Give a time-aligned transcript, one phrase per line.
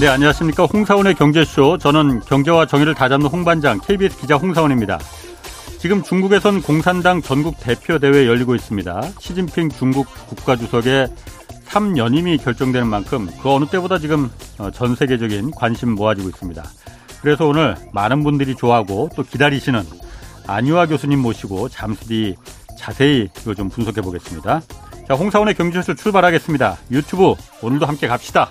[0.00, 0.64] 네, 안녕하십니까.
[0.64, 1.76] 홍사원의 경제쇼.
[1.76, 4.98] 저는 경제와 정의를 다잡는 홍반장 KBS 기자 홍사원입니다.
[5.78, 9.02] 지금 중국에선 공산당 전국 대표 대회 열리고 있습니다.
[9.18, 11.06] 시진핑 중국 국가주석의
[11.66, 16.64] 3연임이 결정되는 만큼 그 어느 때보다 지금 어, 전 세계적인 관심 모아지고 있습니다.
[17.20, 19.82] 그래서 오늘 많은 분들이 좋아하고 또 기다리시는
[20.46, 22.36] 안유아 교수님 모시고 잠시 뒤
[22.78, 24.62] 자세히 이거 좀 분석해 보겠습니다.
[25.06, 26.78] 자, 홍사훈의 경제쇼 출발하겠습니다.
[26.90, 28.50] 유튜브 오늘도 함께 갑시다.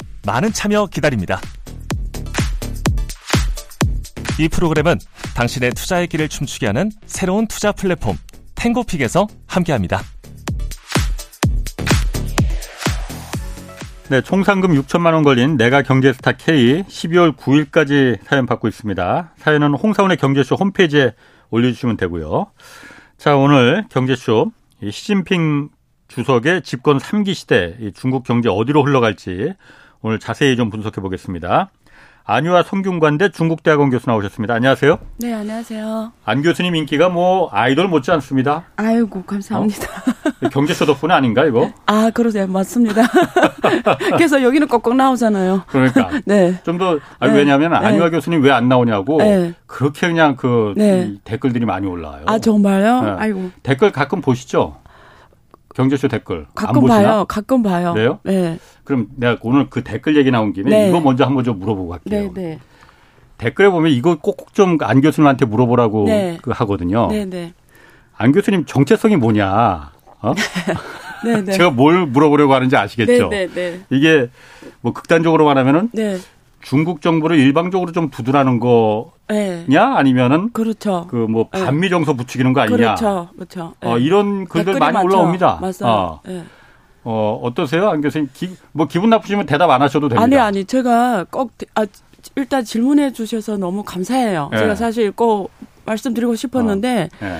[0.25, 1.39] 많은 참여 기다립니다.
[4.39, 4.99] 이 프로그램은
[5.35, 8.17] 당신의 투자의 길을 춤추게 하는 새로운 투자 플랫폼
[8.55, 10.01] 탱고픽에서 함께합니다.
[14.09, 19.33] 네, 총 상금 6천만 원 걸린 내가 경제스타 K 12월 9일까지 사연 받고 있습니다.
[19.37, 21.13] 사연은 홍사원의 경제쇼 홈페이지에
[21.49, 22.51] 올려주시면 되고요.
[23.17, 24.51] 자, 오늘 경제쇼
[24.89, 25.69] 시진핑
[26.09, 29.53] 주석의 집권 3기 시대 중국 경제 어디로 흘러갈지
[30.01, 31.69] 오늘 자세히 좀 분석해 보겠습니다.
[32.23, 34.53] 안유아 성균관대 중국대학원 교수 나오셨습니다.
[34.53, 34.99] 안녕하세요.
[35.19, 36.13] 네, 안녕하세요.
[36.23, 38.63] 안 교수님 인기가 뭐 아이돌 못지 않습니다.
[38.75, 39.87] 아이고, 감사합니다.
[40.45, 40.49] 어?
[40.49, 41.71] 경제쇼 덕분에 아닌가 이거?
[41.87, 42.45] 아, 그러세요.
[42.47, 43.01] 맞습니다.
[44.15, 45.63] 그래서 여기는 꼭꼭 나오잖아요.
[45.67, 46.09] 그러니까.
[46.25, 46.59] 네.
[46.63, 47.33] 좀 더 아 네.
[47.37, 47.77] 왜냐하면 네.
[47.77, 49.53] 안유아 교수님 왜 안 나오냐고 네.
[49.65, 51.15] 그렇게 그냥 그 네.
[51.23, 52.23] 댓글들이 많이 올라와요.
[52.27, 53.01] 아, 정말요?
[53.01, 53.09] 네.
[53.17, 53.49] 아이고.
[53.63, 54.77] 댓글 가끔 보시죠?
[55.73, 56.45] 경제쇼 댓글.
[56.55, 57.25] 가끔 봐요.
[57.27, 57.93] 가끔 봐요.
[57.93, 58.19] 그래요?
[58.23, 58.59] 네.
[58.83, 60.89] 그럼 내가 오늘 그 댓글 얘기 나온 김에 네.
[60.89, 62.31] 이거 먼저 한번 좀 물어보고 갈게요.
[62.33, 62.59] 네, 네.
[63.37, 66.37] 댓글에 보면 이거 꼭좀안 교수님한테 물어보라고 네.
[66.41, 67.07] 그 하거든요.
[67.07, 67.53] 네, 네.
[68.17, 69.91] 안 교수님 정체성이 뭐냐?
[70.21, 70.33] 어?
[71.25, 71.51] 네, 네.
[71.53, 73.29] 제가 뭘 물어보려고 하는지 아시겠죠?
[73.89, 74.29] 이게
[74.81, 76.17] 뭐 극단적으로 말하면은 네.
[76.61, 79.65] 중국 정부를 일방적으로 좀 두둔하는 거냐 네.
[79.77, 81.07] 아니면은 그렇죠.
[81.09, 82.75] 그 뭐 반미 정서 붙이기는 거 아니냐?
[82.77, 83.73] 그렇죠, 그렇죠.
[83.81, 85.07] 어, 이런 글들 많이 많죠.
[85.07, 85.59] 올라옵니다.
[85.61, 85.81] 맞아요.
[85.83, 86.21] 어.
[87.03, 87.89] 어, 어떠세요?
[87.89, 90.23] 안 교수님, 기, 뭐 기분 나쁘시면 대답 안 하셔도 됩니다.
[90.23, 91.85] 아니, 아니, 제가 꼭, 아,
[92.35, 94.49] 일단 질문해 주셔서 너무 감사해요.
[94.51, 94.59] 네.
[94.59, 95.49] 제가 사실 꼭
[95.85, 97.25] 말씀드리고 싶었는데, 어.
[97.25, 97.39] 네.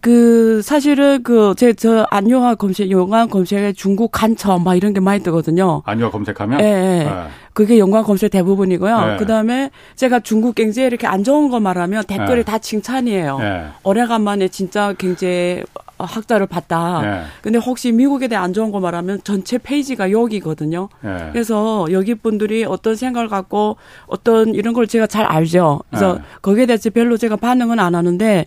[0.00, 5.22] 그 사실은 그 제 저 안용화 검색 영화 검색에 중국 간첩 막 이런 게 많이
[5.22, 5.82] 뜨거든요.
[5.84, 6.60] 안용화 검색하면?
[6.60, 6.64] 예.
[6.64, 7.10] 네, 네.
[7.52, 9.06] 그게 영화 검색 대부분이고요.
[9.06, 9.16] 네.
[9.16, 12.42] 그다음에 제가 중국 경제 이렇게 안 좋은 거 말하면 댓글이 네.
[12.44, 13.38] 다 칭찬이에요.
[13.38, 13.66] 네.
[13.82, 15.64] 오래간만에 진짜 경제
[15.98, 17.02] 학자를 봤다.
[17.02, 17.22] 네.
[17.42, 20.88] 근데 혹시 미국에 대해 안 좋은 거 말하면 전체 페이지가 여기거든요.
[21.02, 21.28] 네.
[21.32, 25.80] 그래서 여기 분들이 어떤 생각을 갖고 어떤 이런 걸 제가 잘 알죠.
[25.90, 26.20] 그래서 네.
[26.40, 28.46] 거기에 대해서 별로 제가 반응은 안 하는데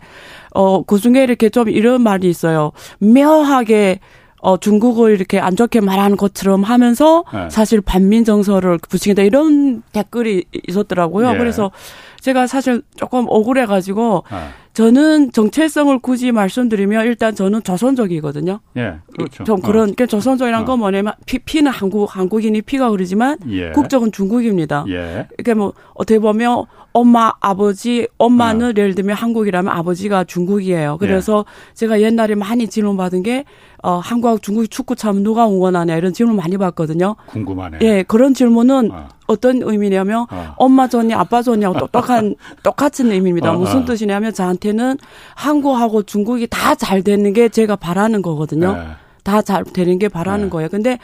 [0.53, 2.71] 어, 그 중에 이렇게 좀 이런 말이 있어요.
[2.99, 3.99] 묘하게
[4.43, 7.49] 어, 중국을 이렇게 안 좋게 말하는 것처럼 하면서 네.
[7.49, 11.33] 사실 반민 정서를 부추긴다 이런 댓글이 있었더라고요.
[11.33, 11.37] 예.
[11.37, 11.71] 그래서
[12.19, 14.37] 제가 사실 조금 억울해가지고 네.
[14.73, 18.59] 저는 정체성을 굳이 말씀드리면 일단 저는 조선족이거든요.
[18.77, 19.43] 예, 그렇죠.
[19.43, 20.05] 좀 그런 어.
[20.05, 20.65] 조선족이란 어.
[20.65, 23.69] 건 뭐냐면 피, 피는 한국 한국인이 피가 흐르지만 예.
[23.71, 24.85] 국적은 중국입니다.
[24.89, 25.27] 예.
[25.39, 28.73] 이게 뭐 어떻게 보면 엄마 아버지 엄마는 어.
[28.75, 30.97] 예를 들면 한국이라면 아버지가 중국이에요.
[30.99, 31.73] 그래서 예.
[31.75, 33.45] 제가 옛날에 많이 질문 받은 게
[33.83, 37.15] 어, 한국하고 중국이 축구 차면 누가 응원하냐 이런 질문 많이 받거든요.
[37.27, 37.79] 궁금하네.
[37.81, 39.35] 예, 그런 질문은 어.
[39.41, 40.53] 떤 의미냐면 어.
[40.57, 43.51] 엄마 좋니 아빠 좋냐고 똑똑한 똑같은 의미입니다.
[43.51, 43.85] 어, 무슨 어.
[43.85, 44.97] 뜻이냐면 저한테는
[45.35, 48.73] 한국하고 중국이 다 잘 되는 게 제가 바라는 거거든요.
[48.73, 48.87] 네.
[49.23, 50.49] 다잘 되는 게 바라는 네.
[50.49, 50.69] 거예요.
[50.69, 50.97] 근데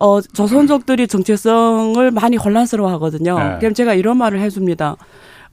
[0.00, 3.38] 어 조선족들이 정체성을 많이 혼란스러워 하거든요.
[3.38, 3.56] 네.
[3.60, 4.96] 그럼 제가 이런 말을 해 줍니다.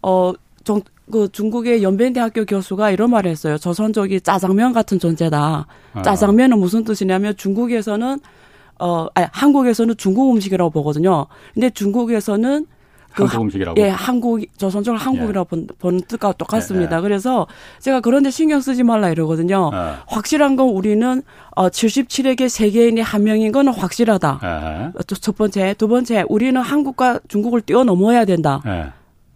[0.01, 0.33] 어
[0.63, 0.81] 정,
[1.11, 3.57] 그 중국의 연변대학교 교수가 이런 말을 했어요.
[3.57, 5.67] 조선족이 짜장면 같은 존재다.
[5.93, 6.01] 아.
[6.01, 8.19] 짜장면은 무슨 뜻이냐면 중국에서는
[8.79, 11.27] 어 아니 한국에서는 중국 음식이라고 보거든요.
[11.53, 12.65] 근데 중국에서는
[13.15, 13.79] 그 한국 음식이라고.
[13.79, 15.67] 예, 한국 조선족 한국이라고 예.
[15.77, 16.95] 보는 뜻과 똑같습니다.
[16.95, 17.01] 예, 예.
[17.01, 17.47] 그래서
[17.79, 19.69] 제가 그런데 신경 쓰지 말라 이러거든요.
[19.71, 19.77] 예.
[20.07, 21.21] 확실한 건 우리는
[21.55, 24.39] 어 77에게 세계인이 한 명인 건 확실하다.
[24.43, 25.03] 예.
[25.21, 28.61] 첫 번째, 두 번째, 우리는 한국과 중국을 뛰어넘어야 된다.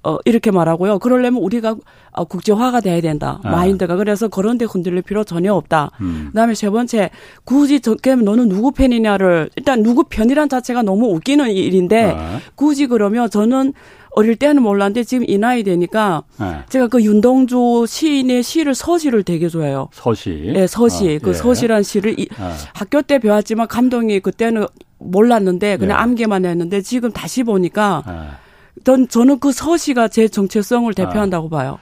[0.07, 0.99] 어, 이렇게 말하고요.
[0.99, 1.75] 그러려면 우리가
[2.11, 3.41] 어, 국제화가 돼야 된다.
[3.43, 3.51] 아.
[3.51, 3.97] 마인드가.
[3.97, 5.91] 그래서 그런 데 흔들릴 필요 전혀 없다.
[5.99, 6.29] 음.
[6.31, 7.09] 그 다음에 세 번째,
[7.43, 12.39] 굳이 저, 그러면 너는 누구 편이냐를, 일단 누구 편이란 자체가 너무 웃기는 일인데, 아.
[12.55, 13.73] 굳이 그러면 저는
[14.11, 16.63] 어릴 때는 몰랐는데 지금 이 나이 되니까 네.
[16.69, 19.89] 제가 그 윤동주 시인의 시를 서시를 되게 좋아해요.
[19.91, 20.51] 서시.
[20.53, 21.17] 네, 서시.
[21.17, 21.33] 어, 그 예.
[21.33, 22.51] 서시란 시를 이, 어.
[22.73, 24.65] 학교 때 배웠지만 감동이 그때는
[24.97, 26.01] 몰랐는데 그냥 예.
[26.01, 28.46] 암기만 했는데 지금 다시 보니까 예.
[28.83, 31.79] 전 저는 그 서시가 제 정체성을 대표한다고 봐요.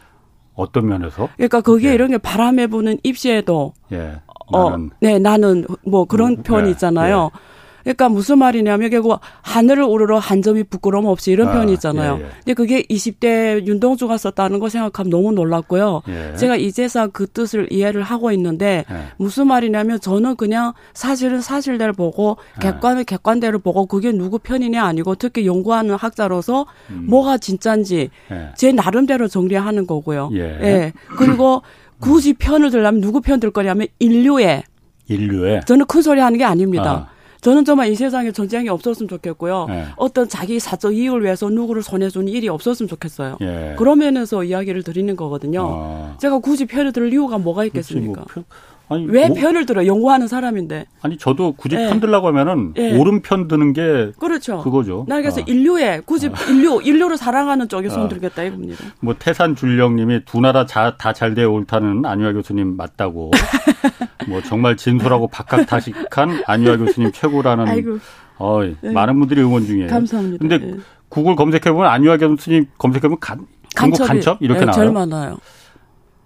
[0.56, 1.30] 어떤 면에서?
[1.36, 1.94] 그러니까 거기에 예.
[1.94, 4.22] 이런 게 바람에 부는 입시에도 예.
[4.48, 4.90] 어, 나는.
[5.02, 7.30] 네, 나는 뭐 그런 음, 표현이 있잖아요.
[7.34, 7.40] 예.
[7.86, 12.18] 그러니까 무슨 말이냐면 결국 하늘을 오르러 한 점이 부끄러움 없이 이런 아, 표현이 있잖아요.
[12.20, 12.30] 예, 예.
[12.40, 16.02] 근데 그게 20대 윤동주가 썼다는 거 생각하면 너무 놀랐고요.
[16.10, 16.36] 예.
[16.36, 18.96] 제가 이제서 그 뜻을 이해를 하고 있는데 예.
[19.18, 22.68] 무슨 말이냐면 저는 그냥 사실은 사실대로 보고 예.
[22.72, 27.06] 객관은 객관대로 보고 그게 누구 편이냐 아니고 특히 연구하는 학자로서 음.
[27.08, 28.50] 뭐가 진짠지 예.
[28.58, 30.32] 제 나름대로 정리하는 거고요.
[30.34, 30.92] 예.
[31.18, 31.62] 그리고
[32.00, 34.64] 굳이 편을 들려면 누구 편 들 거냐면 인류에
[35.08, 37.08] 인류에 저는 큰 소리 하는 게 아닙니다.
[37.12, 37.15] 아.
[37.46, 39.68] 저는 정말 이 세상에 전쟁이 없었으면 좋겠고요.
[39.70, 39.86] 네.
[39.98, 43.38] 어떤 자기 사적 이익을 위해서 누구를 손해주는 일이 없었으면 좋겠어요.
[43.42, 43.76] 예.
[43.78, 45.62] 그런 면에서 이야기를 드리는 거거든요.
[45.64, 46.18] 아.
[46.20, 48.26] 제가 굳이 편을 들을 이유가 뭐가 뭐 있겠습니까?
[48.34, 48.44] 뭐
[48.88, 49.86] 아니, 왜 뭐, 편을 들어?
[49.86, 50.86] 연구하는 사람인데.
[51.02, 51.88] 아니 저도 굳이 네.
[51.90, 52.98] 편 들라고 하면은 네.
[52.98, 54.60] 옳은 편 드는 게 그렇죠.
[54.62, 55.06] 그거죠.
[55.08, 55.44] 나 그래서 아.
[55.48, 56.52] 인류에 굳이 아.
[56.52, 58.08] 인류 인류를 사랑하는 쪽에 손 아.
[58.08, 58.84] 들겠다 이겁니다.
[59.00, 63.32] 뭐 태산 줄령님이 두 나라 다 잘 되어 옳다는 안유아 교수님 맞다고.
[64.28, 67.68] 뭐 정말 진솔하고 박학다식한 안유아 교수님 최고라는.
[67.68, 68.00] 아이고.
[68.38, 68.92] 어, 네.
[68.92, 69.88] 많은 분들이 응원 중이에요.
[69.88, 70.38] 감사합니다.
[70.42, 70.78] 근데 네.
[71.10, 73.46] 구글 검색해 보면 안유아 교수님 검색해 보면 간,
[73.76, 74.82] 간첩 간첩 이렇게 네, 나와요.
[74.82, 75.38] 제일 많아요.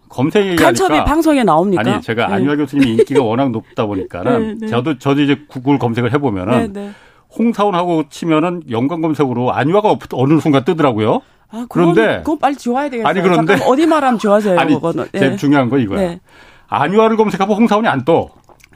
[0.10, 1.82] 검색 얘기하니까 간첩이 방송에 나옵니까?
[1.82, 2.34] 아니 제가 네.
[2.34, 4.68] 안유아 교수님 인기가 워낙 높다 보니까는 네, 네.
[4.68, 6.92] 저도 저도 이제 구글 검색을 해보면은 네, 네.
[7.38, 11.22] 홍사원하고 치면은 연관 검색으로 안유아가 어느 순간 뜨더라고요.
[11.52, 13.08] 아, 그건, 그런데 그건 빨리 지워야 되겠어요.
[13.08, 14.58] 아니 그런데 어디 말하면 지워져요.
[14.60, 15.08] 아니 그거는.
[15.18, 16.00] 제일 중요한 거 이거야.
[16.00, 16.20] 네.
[16.68, 18.30] 안유아를 검색하고 홍사원이 안 떠.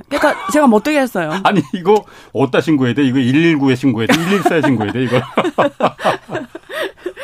[0.09, 1.31] 그러니까 제가 못 되게 했어요.
[1.43, 2.03] 아니 이거
[2.33, 3.03] 어디다 신고해야 돼?
[3.03, 4.13] 이거 119에 신고해야 돼?
[4.13, 5.03] 114에 신고해야 돼?
[5.03, 5.21] 이거.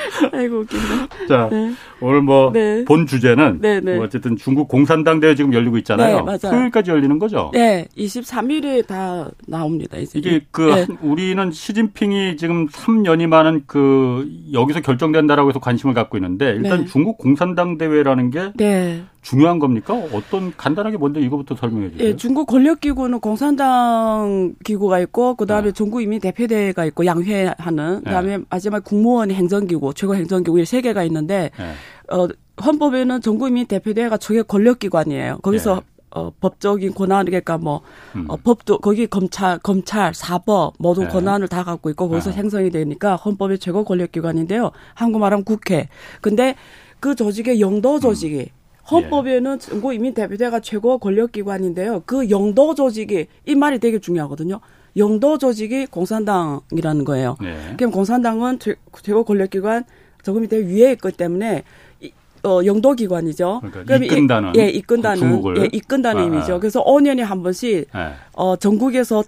[0.34, 1.28] 아이고 웃긴다.
[1.28, 1.74] 자 네.
[2.02, 3.06] 오늘 뭐본 네.
[3.06, 3.96] 주제는 네, 네.
[3.96, 6.18] 뭐 어쨌든 중국 공산당 대회 지금 열리고 있잖아요.
[6.18, 6.38] 네, 맞아요.
[6.40, 7.52] 토요일까지 열리는 거죠?
[7.54, 9.98] 네, 23일에 다 나옵니다.
[9.98, 10.20] 이제.
[10.20, 10.88] 이게 그 네.
[11.02, 16.86] 우리는 시진핑이 지금 3년이 많은 그 여기서 결정된다라고 해서 관심을 갖고 있는데 일단 네.
[16.86, 18.52] 중국 공산당 대회라는 게
[19.22, 19.94] 중요한 겁니까?
[20.14, 22.08] 어떤 간단하게 먼저 이거부터 설명해 주세요.
[22.08, 25.72] 예, 중국 권력 기구는 공산당 기구가 있고 그다음에 네.
[25.74, 28.44] 전국 이민 대표대회가 있고 양회하는 그다음에 네.
[28.50, 31.74] 마지막 국무원 행정기구 최고 행정기구 이세 개가 있는데 네.
[32.10, 32.30] 어
[32.64, 35.40] 헌법에는 전국 이민 대표대회가 최고 권력 기관이에요.
[35.42, 35.82] 거기서 네.
[36.12, 37.82] 어, 법적인 권한, 그러니까 뭐,
[38.16, 38.26] 음.
[38.30, 41.10] 어, 법도, 거기 검찰, 검찰, 사법, 모든 네.
[41.10, 42.36] 권한을 다 갖고 있고, 거기서 네.
[42.36, 44.72] 생성이 되니까 헌법의 최고 권력기관인데요.
[44.96, 45.88] 한국 말하면 국회.
[46.20, 46.56] 근데
[47.00, 48.86] 그 조직의 영도 조직이 음.
[48.92, 52.02] 헌법에는 전국 이민 대표대가 최고 권력기관인데요.
[52.08, 54.60] 그 영도 조직이 이 말이 되게 중요하거든요.
[55.00, 57.38] 영도 조직이 공산당이라는 거예요.
[57.42, 57.74] 네.
[57.78, 58.60] 그럼 공산당은
[59.02, 59.86] 최고 권력기관
[60.22, 61.64] 저금 밑에 위에 있기 때문에
[62.44, 63.62] 어, 영도기관이죠.
[63.72, 64.54] 그러니까 이끈다는.
[64.56, 65.42] 예, 이끈다는.
[65.42, 66.56] 그 예, 이끈다는 아, 의미죠.
[66.56, 66.60] 아.
[66.60, 68.14] 그래서 5년에 한 번씩, 네.
[68.34, 69.24] 어, 전국에서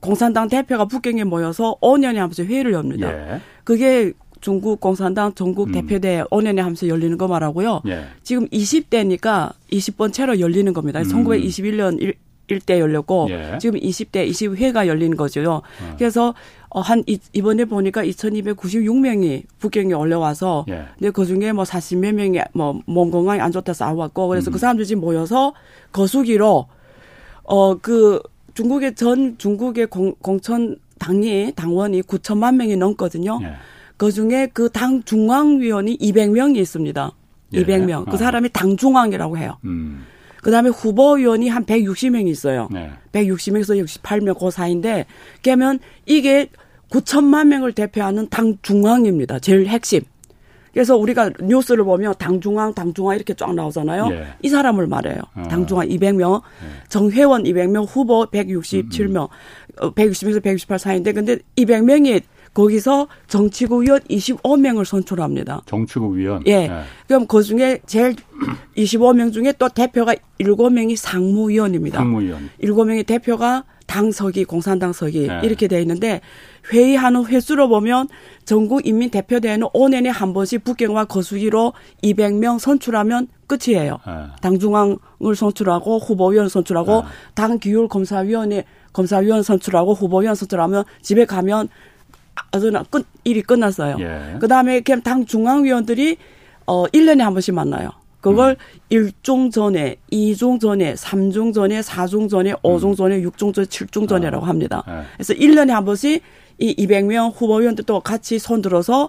[0.00, 3.10] 공산당 대표가 북경에 모여서 5년에 한 번씩 회의를 엽니다.
[3.12, 3.40] 예.
[3.64, 5.72] 그게 중국 공산당 전국 음.
[5.72, 7.82] 대표대 5년에 하면서 열리는 거 말하고요.
[7.86, 8.04] 예.
[8.22, 11.00] 지금 20대니까 20번 채로 열리는 겁니다.
[11.00, 11.04] 음.
[11.04, 12.14] 1921년
[12.50, 13.58] 1, 1대 열렸고 예.
[13.60, 15.40] 지금 20대 20회가 열리는 거죠.
[15.50, 15.62] 어.
[15.98, 16.34] 그래서
[16.68, 20.84] 어, 한 이, 이번에 보니까 2,296명이 북경에 올려와서 예.
[20.98, 24.52] 근데 그 중에 뭐 40몇 명이 뭐 몸 건강이 안 좋다서 안 왔고 그래서 그
[24.52, 24.52] 음.
[24.54, 25.52] 그 사람들이 지금 모여서
[25.92, 26.66] 거수기로
[27.44, 28.20] 어그
[28.54, 33.38] 중국의 전 중국의 공, 공천 당이 당원이 9천만 명이 넘거든요.
[33.42, 33.52] 예.
[33.96, 37.12] 그 중에 그 당 중앙위원이 200명이 있습니다.
[37.54, 37.62] 예.
[37.64, 38.04] 200명.
[38.06, 38.16] 그 아.
[38.16, 39.56] 사람이 당 중앙이라고 해요.
[39.64, 40.04] 음.
[40.42, 42.68] 그 다음에 후보위원이 한 160명이 있어요.
[42.70, 42.90] 네.
[43.12, 45.06] 160명에서 68명 그 사이인데,
[45.42, 46.48] 그러면 이게
[46.90, 49.38] 9천만 명을 대표하는 당 중앙입니다.
[49.38, 50.02] 제일 핵심.
[50.72, 54.08] 그래서 우리가 뉴스를 보면 당 중앙, 당 중앙 이렇게 쫙 나오잖아요.
[54.12, 54.26] 예.
[54.42, 55.20] 이 사람을 말해요.
[55.34, 55.42] 아.
[55.48, 56.88] 당 중앙 200명, 예.
[56.88, 59.28] 정회원 200명, 후보 167명, 음,
[59.82, 59.90] 음.
[59.92, 62.22] 160명에서 168 사이인데, 근데 200명이
[62.54, 65.62] 거기서 정치국 위원 25명을 선출합니다.
[65.66, 66.42] 정치국 위원?
[66.46, 66.68] 예.
[66.68, 66.82] 네.
[67.06, 68.16] 그럼 그 중에 제일
[68.76, 71.98] 25명 중에 또 대표가 7명이 상무위원입니다.
[71.98, 72.50] 상무위원.
[72.62, 75.40] 7명의 대표가 당서기, 공산당서기 네.
[75.42, 76.20] 이렇게 돼 있는데
[76.72, 78.08] 회의하는 횟수로 보면
[78.44, 81.72] 전국 인민 대표대회는 5년에 한 번씩 북경과 거수기로
[82.04, 83.98] 200명 선출하면 끝이에요.
[84.06, 84.12] 네.
[84.42, 87.06] 당중앙을 선출하고 후보위원 선출하고 네.
[87.34, 91.68] 당 기율 검사위원회 검사위원 선출하고 후보위원 선출하면 집에 가면
[92.50, 93.96] 아주나 끝 일이 끝났어요.
[94.00, 94.36] 예.
[94.40, 96.16] 그 다음에 그냥 당 중앙위원들이
[96.66, 97.90] 어 1년에 한 번씩 만나요.
[98.20, 98.80] 그걸 음.
[98.90, 102.94] 1종 전에, 2종 전에, 3종 전에, 4종 전에, 5종 음.
[102.94, 104.48] 전에, 6종 전에, 7종 전에라고 아.
[104.48, 104.84] 합니다.
[104.88, 105.02] 예.
[105.14, 106.22] 그래서 1년에 한 번씩
[106.58, 109.08] 이 200명 후보위원들도 같이 손들어서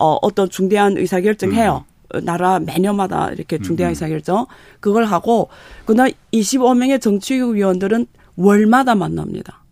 [0.00, 1.84] 어, 어떤 중대한 의사결정 해요.
[2.14, 2.24] 음.
[2.24, 3.92] 나라 매년마다 이렇게 중대한 음.
[3.92, 4.46] 의사결정
[4.80, 5.48] 그걸 하고
[5.84, 8.06] 그다음 25명의 정치局위원들은
[8.36, 9.62] 월마다 만납니다.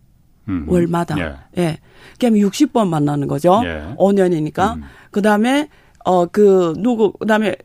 [0.47, 0.65] 음.
[0.67, 1.17] 월마다.
[1.19, 1.61] 예.
[1.61, 1.77] 예.
[2.19, 3.61] 그럼 60번 만나는 거죠.
[3.63, 3.95] 예.
[3.97, 4.75] 5년이니까.
[4.75, 4.83] 음.
[5.11, 5.69] 그다음에
[6.05, 7.55] 어 그 누구 그다음에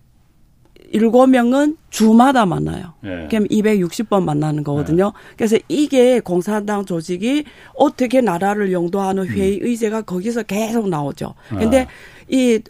[0.90, 2.92] 일곱 명은 주마다 만나요.
[3.04, 3.26] 예.
[3.30, 5.12] 그럼 260번 만나는 거거든요.
[5.14, 5.34] 예.
[5.36, 7.44] 그래서 이게 공산당 조직이
[7.74, 9.66] 어떻게 나라를 영도하는 회의 음.
[9.66, 11.34] 의제가 거기서 계속 나오죠.
[11.48, 11.86] 근데 아.
[12.28, 12.60] 이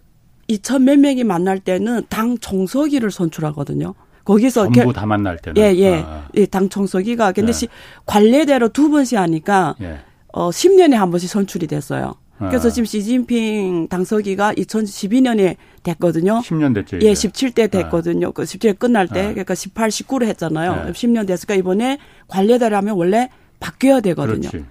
[0.49, 3.95] 이천 몇 명이 만날 때는 당 총서기를 선출하거든요.
[4.25, 6.05] 거기서 전부 다 만날 때는 예, 예.
[6.07, 6.29] 아.
[6.51, 7.67] 당 총서기가 근데 예.
[8.07, 9.99] 관례대로 두 번씩 하니까 예.
[10.33, 12.15] 어 10년에 한 번씩 선출이 됐어요.
[12.39, 12.71] 그래서 아.
[12.71, 16.41] 지금 시진핑 당서기가 2012년에 됐거든요.
[16.41, 16.97] 10년 됐죠.
[16.97, 17.07] 이제.
[17.07, 18.29] 예, 17대 됐거든요.
[18.29, 18.31] 아.
[18.33, 19.29] 그 17대 끝날 때 아.
[19.29, 20.87] 그러니까 18, 19를 했잖아요.
[20.87, 20.93] 네.
[20.93, 21.99] 10년 됐으니까 이번에
[22.29, 23.29] 관례대로 하면 원래
[23.61, 24.49] 바뀌어야 되거든요.
[24.49, 24.67] 그렇지.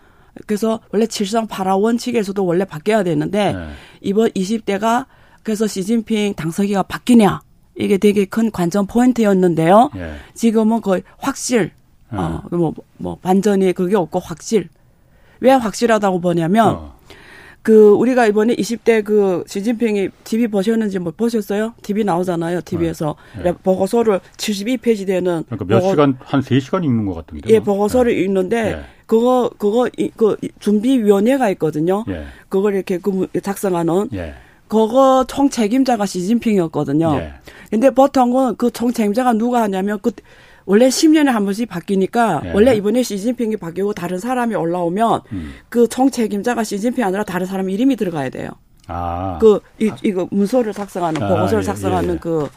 [0.47, 3.67] 그래서 원래 칠성 파라 원칙에서도 원래 바뀌어야 되는데 네.
[4.01, 5.05] 이번 20대가
[5.43, 7.41] 그래서 시진핑 당서기가 바뀌냐
[7.75, 9.91] 이게 되게 큰 관전 포인트였는데요.
[9.95, 10.15] 네.
[10.33, 11.71] 지금은 거의 확실,
[12.11, 12.17] 네.
[12.17, 14.67] 어, 뭐, 뭐, 반전이 그게 없고 확실.
[15.41, 16.95] 왜 확실하다고 보냐면, 어.
[17.63, 21.73] 그 우리가 이번에 20대 그 시진핑이 TV 보셨는지 뭐 보셨어요?
[21.83, 22.61] TV 나오잖아요.
[22.61, 23.43] TV에서 네.
[23.43, 23.53] 네.
[23.53, 27.49] 보고서를 72페이지 되는 그러니까 몇 보고, 시간 한 3시간 읽는 것 같은데.
[27.53, 28.21] 예, 보고서를 네.
[28.21, 28.81] 읽는데 네.
[29.05, 32.03] 그거 그거 그 준비 위원회가 있거든요.
[32.07, 32.23] 예.
[32.49, 34.33] 그걸 이렇게 그 작성하는 예.
[34.67, 37.13] 그거 총 책임자가 시진핑이었거든요.
[37.17, 37.33] 예.
[37.69, 40.11] 근데 보통은 그 총 책임자가 누가 하냐면 그
[40.71, 42.51] 원래 10년에 한 번씩 바뀌니까 예.
[42.53, 45.53] 원래 이번에 시진핑이 바뀌고 다른 사람이 올라오면 음.
[45.67, 48.51] 그 총책임자가 시진핑 아니라 다른 사람 이름이 들어가야 돼요.
[48.87, 49.37] 아.
[49.41, 52.19] 그, 이, 이거 문서를 작성하는, 아, 보고서를 예, 작성하는 예.
[52.19, 52.47] 그,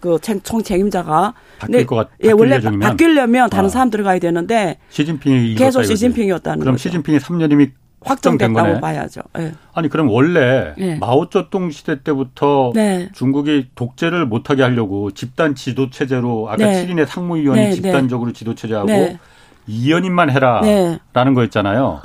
[0.00, 1.32] 그 총 책임자가.
[1.60, 3.68] 바뀔 것 같, 예, 원래 바뀌려면 다른 아.
[3.70, 4.76] 사람 들어가야 되는데.
[4.90, 6.82] 시진핑이 계속 시진핑이었다는 그럼 거죠.
[6.82, 7.70] 시진핑이 3년이면
[8.04, 9.20] 확정됐다고 봐야죠.
[9.38, 9.52] 네.
[9.74, 10.96] 아니 그럼 원래 네.
[10.96, 13.08] 마오쩌둥 시대 때부터 네.
[13.12, 16.86] 중국이 독재를 못하게 하려고 집단 지도 체제로 아까 네.
[16.86, 17.74] 7인의 상무위원이 네, 네.
[17.74, 19.18] 집단적으로 지도 체제하고 네.
[19.68, 22.00] 2연임만 해라라는 거였잖아요.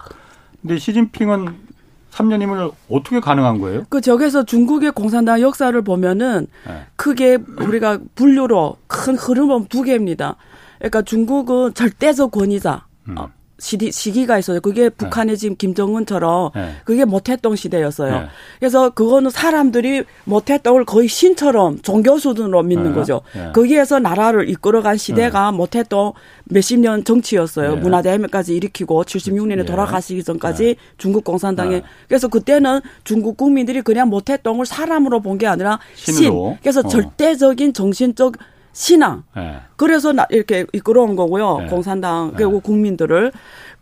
[0.61, 1.67] 근데 시진핑은
[2.11, 3.83] 3년임을 어떻게 가능한 거예요?
[3.89, 6.47] 그 저기서 중국의 공산당 역사를 보면은
[6.95, 10.35] 크게 우리가 분류로 큰 흐름은 두 개입니다.
[10.79, 12.85] 그러니까 중국은 절대적 권위자.
[13.09, 13.15] 음.
[13.59, 14.59] 시기, 시기가 있어요.
[14.59, 14.89] 그게 네.
[14.89, 15.39] 북한의 네.
[15.39, 16.75] 지금 김정은처럼 네.
[16.83, 18.19] 그게 모태똥 시대였어요.
[18.19, 18.27] 네.
[18.59, 22.93] 그래서 그거는 사람들이 모태똥을 거의 신처럼 종교 수준으로 믿는 네.
[22.93, 23.21] 거죠.
[23.33, 23.51] 네.
[23.53, 26.13] 거기에서 나라를 이끌어간 시대가 모태똥
[26.45, 27.77] 몇십 년 정치였어요.
[27.77, 35.37] 문화대혁명까지 일으키고 76년에 돌아가시기 전까지 중국 공산당에 그래서 그때는 중국 국민들이 그냥 모태똥을 사람으로 본
[35.37, 36.49] 게 아니라 신으로.
[36.53, 36.57] 신.
[36.61, 36.87] 그래서 어.
[36.87, 38.37] 절대적인 정신적
[38.77, 39.23] 신앙.
[39.35, 39.57] 네.
[39.75, 41.57] 그래서 나, 이렇게 이끌어온 거고요.
[41.61, 41.65] 네.
[41.65, 42.59] 공산당 그리고 네.
[42.61, 43.31] 국민들을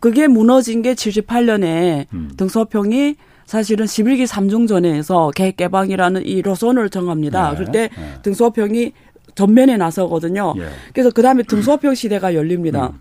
[0.00, 2.30] 그게 무너진 게 78년에 음.
[2.34, 7.50] 등소평이 사실은 11기 3중 전에서 계획개방이라는 이 노선을 정합니다.
[7.50, 7.56] 네.
[7.58, 8.14] 그때 네.
[8.22, 8.92] 등소평이
[9.34, 10.54] 전면에 나서거든요.
[10.56, 10.68] 예.
[10.94, 12.94] 그래서 그 다음에 등소평 시대가 열립니다.
[12.94, 13.00] 음.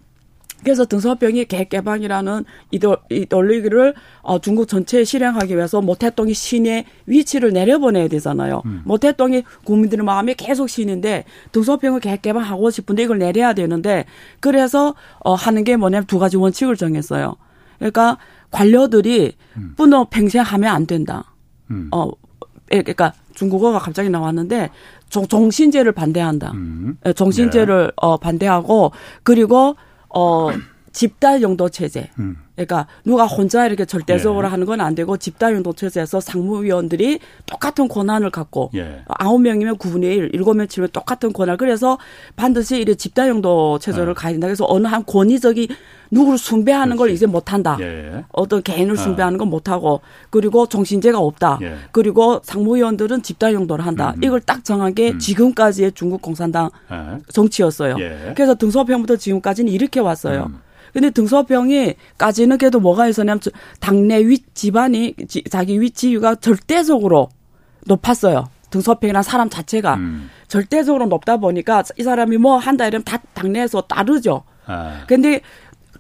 [0.66, 3.94] 그래서 등소병이 개개방이라는 이논리를
[4.24, 8.64] 어, 중국 전체에 실행하기 위해서 모태똥이 신의 위치를 내려보내야 되잖아요.
[8.66, 8.82] 음.
[8.84, 14.06] 모태똥이 국민들의 마음에 계속 신인데 등소병을 개개방하고 싶은데 이걸 내려야 되는데
[14.40, 17.36] 그래서 어, 하는 게 뭐냐면 두 가지 원칙을 정했어요.
[17.78, 18.18] 그러니까
[18.50, 19.74] 관료들이 음.
[19.78, 21.36] 뿐어 팽생하면 안 된다.
[21.70, 21.90] 음.
[21.94, 22.10] 어,
[22.72, 24.72] 예, 그러니까 중국어가 갑자기 나왔는데
[25.10, 26.54] 종, 종신제를 반대한다.
[26.56, 26.98] 음.
[27.06, 27.92] 예, 종신제를 네.
[27.98, 29.76] 어, 반대하고 그리고
[30.16, 30.50] 어,
[30.94, 32.10] 집단 용도 체제.
[32.20, 32.38] 음.
[32.56, 34.52] 그러니까 누가 혼자 이렇게 절대적으로 예.
[34.52, 39.02] 하는 건 안 되고 집단 용도 체제에서 상무위원들이 똑같은 권한을 갖고 예.
[39.08, 39.50] 아홉 예.
[39.50, 41.58] 명이면 구분의 일, 일곱 명 치면 똑같은 권한.
[41.58, 41.98] 그래서
[42.36, 44.14] 반드시 이래 집단 용도 체제를 예.
[44.14, 44.48] 가야 된다.
[44.48, 45.70] 그래서 어느 한 권위적이
[46.12, 46.98] 누구를 숭배하는 그렇지.
[46.98, 47.78] 걸 이제 못 한다.
[47.82, 48.24] 예.
[48.32, 48.98] 어떤 개인을 어.
[48.98, 51.60] 숭배하는 건 못 하고 그리고 정신제가 없다.
[51.62, 51.76] 예.
[51.92, 54.14] 그리고 상무위원들은 집단 용도를 한다.
[54.18, 54.24] 음.
[54.24, 55.20] 이걸 딱 정한 게 음.
[55.20, 56.70] 지금까지의 중국 공산당
[57.32, 57.96] 정치였어요.
[58.36, 60.48] 그래서 등소평부터 지금까지는 이렇게 왔어요.
[60.50, 60.60] 음.
[60.96, 63.42] 근데 등소병이까지는 그래도 뭐가 있었냐면
[63.82, 67.28] 당내 위 집안이 지, 자기 위치가 절대적으로
[67.86, 68.46] 높았어요.
[68.70, 70.30] 등소평이란 사람 자체가 음.
[70.48, 74.44] 절대적으로 높다 보니까 이 사람이 뭐 한다 이러면 다 당내에서 따르죠.
[74.68, 75.04] 아.
[75.06, 75.42] 근데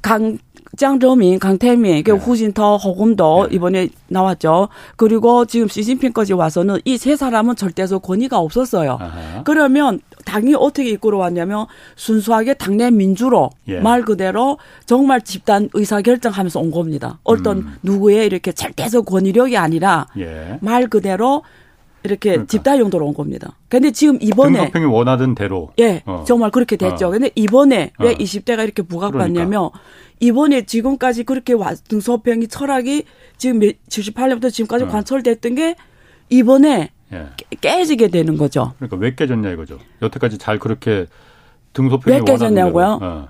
[0.01, 0.37] 강
[0.77, 2.17] 장저민, 강태민, 그 네.
[2.17, 3.55] 후진터, 허금도 네.
[3.55, 4.69] 이번에 나왔죠.
[4.95, 8.97] 그리고 지금 시진핑까지 와서는 이 세 사람은 절대적 권위가 없었어요.
[8.99, 9.43] 아하.
[9.43, 13.79] 그러면 당이 어떻게 이끌어 왔냐면 순수하게 당내 민주로 예.
[13.79, 17.19] 말 그대로 정말 집단 의사 결정하면서 온 겁니다.
[17.23, 17.75] 어떤 음.
[17.83, 20.57] 누구의 이렇게 절대적 권위력이 아니라 예.
[20.61, 21.43] 말 그대로
[22.03, 22.47] 이렇게 그러니까.
[22.47, 23.57] 집단 용도로 온 겁니다.
[23.67, 26.23] 근데 지금 이번에 등소평이 원하던 대로 예 어.
[26.27, 27.07] 정말 그렇게 됐죠.
[27.07, 27.11] 어.
[27.11, 28.13] 근데 이번에 왜 어.
[28.13, 29.79] 20대가 이렇게 부각받냐면 그러니까.
[30.19, 33.03] 이번에 지금까지 그렇게 와, 등소평이 철학이
[33.37, 34.87] 지금 78년부터 지금까지 어.
[34.87, 35.75] 관철됐던 게
[36.29, 37.27] 이번에 예.
[37.61, 38.73] 깨지게 되는 거죠.
[38.77, 39.79] 그러니까 왜 깨졌냐 이거죠.
[40.01, 41.05] 여태까지 잘 그렇게
[41.73, 42.99] 등소평이 왜 깨졌냐고요?
[43.01, 43.27] 어.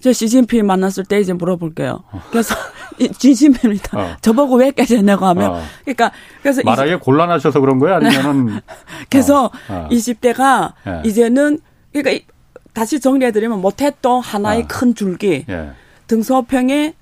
[0.00, 2.04] 저 시진핑 만났을 때 이제 물어볼게요.
[2.12, 2.22] 어.
[2.30, 2.54] 그래서
[3.18, 3.98] 진심입니다.
[3.98, 4.16] 어.
[4.20, 5.62] 저보고 왜 깨졌냐고 하면 어.
[5.84, 7.96] 그러니까 그래서 말하기 곤란하셔서 그런 거예요?
[7.96, 8.60] 아니면은
[9.10, 9.88] 그래서 어.
[9.90, 11.02] 20대가 예.
[11.08, 11.58] 이제는
[11.92, 12.24] 그러니까
[12.72, 14.66] 다시 정리해드리면 못했던 하나의 어.
[14.68, 15.70] 큰 줄기 예.
[16.06, 16.94] 등소평의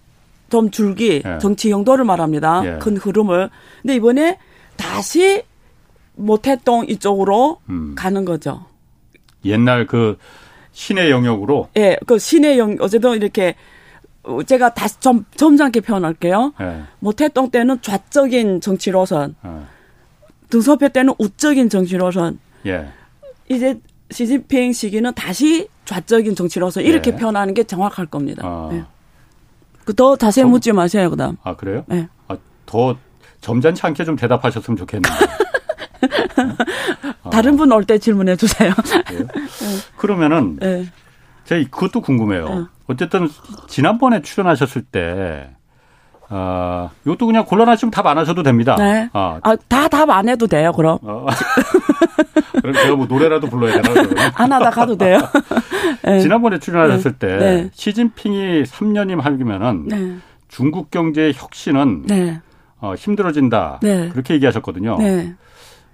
[0.48, 1.38] 좀 줄기 예.
[1.38, 2.62] 정치 용도를 말합니다.
[2.64, 2.78] 예.
[2.78, 3.50] 큰 흐름을.
[3.82, 4.38] 근데 이번에
[4.76, 5.42] 다시
[6.16, 7.94] 못했던 이쪽으로 음.
[7.96, 8.64] 가는 거죠.
[9.44, 10.18] 옛날 그
[10.72, 11.68] 신의 영역으로.
[11.76, 13.54] 예, 그 신의 영 어제도 이렇게
[14.46, 16.52] 제가 다시 좀 점잖게 표현할게요.
[16.60, 16.82] 예.
[16.98, 19.50] 못했던 때는 좌적인 정치 노선, 예.
[20.50, 22.38] 등소표 때는 우적인 정치 노선.
[22.66, 22.88] 예.
[23.48, 23.78] 이제
[24.10, 27.16] 시진핑 시기는 다시 좌적인 정치 노선 이렇게 예.
[27.16, 28.42] 표현하는 게 정확할 겁니다.
[28.44, 28.70] 아.
[28.72, 28.84] 예.
[29.84, 31.36] 그더 자세히 점, 묻지 마세요, 그다음.
[31.44, 31.84] 아 그래요?
[31.86, 32.08] 네.
[32.26, 32.96] 아, 더
[33.40, 35.14] 점잖지 않게 좀 대답하셨으면 좋겠네요.
[37.30, 38.72] 다른 분 올 때 질문해 주세요.
[39.10, 39.26] 네.
[39.96, 40.86] 그러면은 네.
[41.44, 42.48] 제가 그것도 궁금해요.
[42.48, 42.64] 네.
[42.88, 43.28] 어쨌든
[43.68, 45.50] 지난번에 출연하셨을 때
[46.28, 48.74] 아, 이것도 그냥 곤란하시면 답 안 하셔도 됩니다.
[48.76, 49.08] 네.
[49.12, 50.98] 아, 아다 답 안 해도 돼요, 그럼.
[51.02, 51.26] 어.
[52.60, 54.32] 그럼 제가 뭐 노래라도 불러야 되나?
[54.34, 55.18] 안 하다 가도 돼요.
[56.02, 56.20] 네.
[56.20, 57.28] 지난번에 출연하셨을 네.
[57.28, 57.70] 때 네.
[57.72, 60.16] 시진핑이 3년임 하면은 네.
[60.48, 62.40] 중국 경제의 혁신은 네.
[62.80, 63.80] 어, 힘들어진다.
[63.82, 64.08] 네.
[64.08, 64.96] 그렇게 얘기하셨거든요.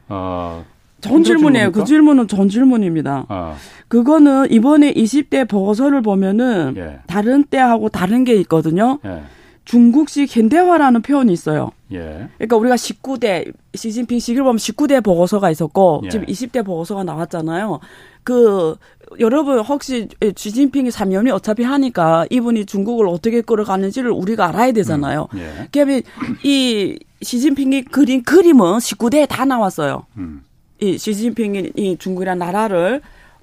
[0.09, 0.15] 네.
[0.15, 0.65] 어,
[1.01, 1.73] 전 질문이에요.
[1.73, 3.27] 그 질문은 전 질문입니다.
[3.29, 3.57] 아.
[3.89, 7.01] 그거는 이번에 20대 보고서를 보면은 예.
[7.07, 8.99] 다른 때하고 다른 게 있거든요.
[9.05, 9.23] 예.
[9.65, 11.71] 중국식 현대화라는 표현이 있어요.
[11.93, 12.29] 예.
[12.39, 16.09] 그러니까 우리가 19대 시진핑 시기를 보면 19대 보고서가 있었고 예.
[16.09, 17.81] 지금 20대 보고서가 나왔잖아요.
[18.25, 18.77] 그
[19.21, 25.29] 여러분 혹시 시진핑이 3년이 어차피 하니까 이분이 중국을 어떻게 끌어가는지를 우리가 알아야 되잖아요.
[25.35, 25.39] 음.
[25.39, 25.69] 예.
[25.73, 26.03] 그러면
[26.45, 30.07] 이 시진핑이 그린 그림은 19대에 다 나왔어요.
[30.17, 30.45] 음.
[30.81, 33.01] 이 시진핑이 이 중국이라는 나라를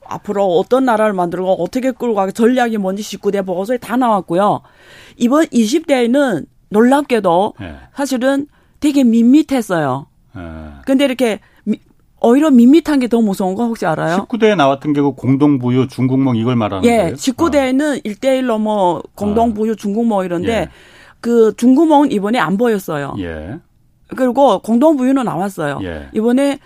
[0.09, 4.61] 앞으로 어떤 나라를 만들고 어떻게 끌고 가게 전략이 뭔지 19대 보고서에 다 나왔고요.
[5.17, 7.75] 이번 20대에는 놀랍게도 네.
[7.95, 8.47] 사실은
[8.79, 10.07] 되게 밋밋했어요.
[10.35, 10.41] 네.
[10.85, 11.77] 근데 이렇게 미,
[12.21, 14.25] 오히려 밋밋한 게 더 무서운 거 혹시 알아요?
[14.27, 17.15] 19대에 나왔던 게 그 공동부유 중국몽 이걸 말하는 예, 거예요?
[17.15, 18.01] 19대에는 어.
[18.05, 19.75] 1대1로 뭐 공동부유 어.
[19.75, 20.69] 중국몽 이런데 예.
[21.21, 23.15] 그 중국몽은 이번에 안 보였어요.
[23.19, 23.59] 예.
[24.15, 25.79] 그리고 공동부유는 나왔어요.
[25.83, 26.07] 예.
[26.13, 26.59] 이번에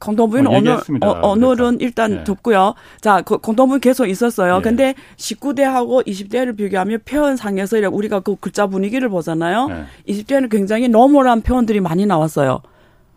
[0.00, 2.24] 공동부유는 어, 언어, 어, 언어는 일단 네.
[2.24, 2.74] 뒀고요.
[3.00, 4.56] 자, 그 공동부유 계속 있었어요.
[4.56, 4.62] 네.
[4.62, 9.68] 근데 19대하고 20대를 비교하면 표현상에서 우리가 그 글자 분위기를 보잖아요.
[9.68, 9.84] 네.
[10.08, 12.62] 20대는 굉장히 너멀한 표현들이 많이 나왔어요.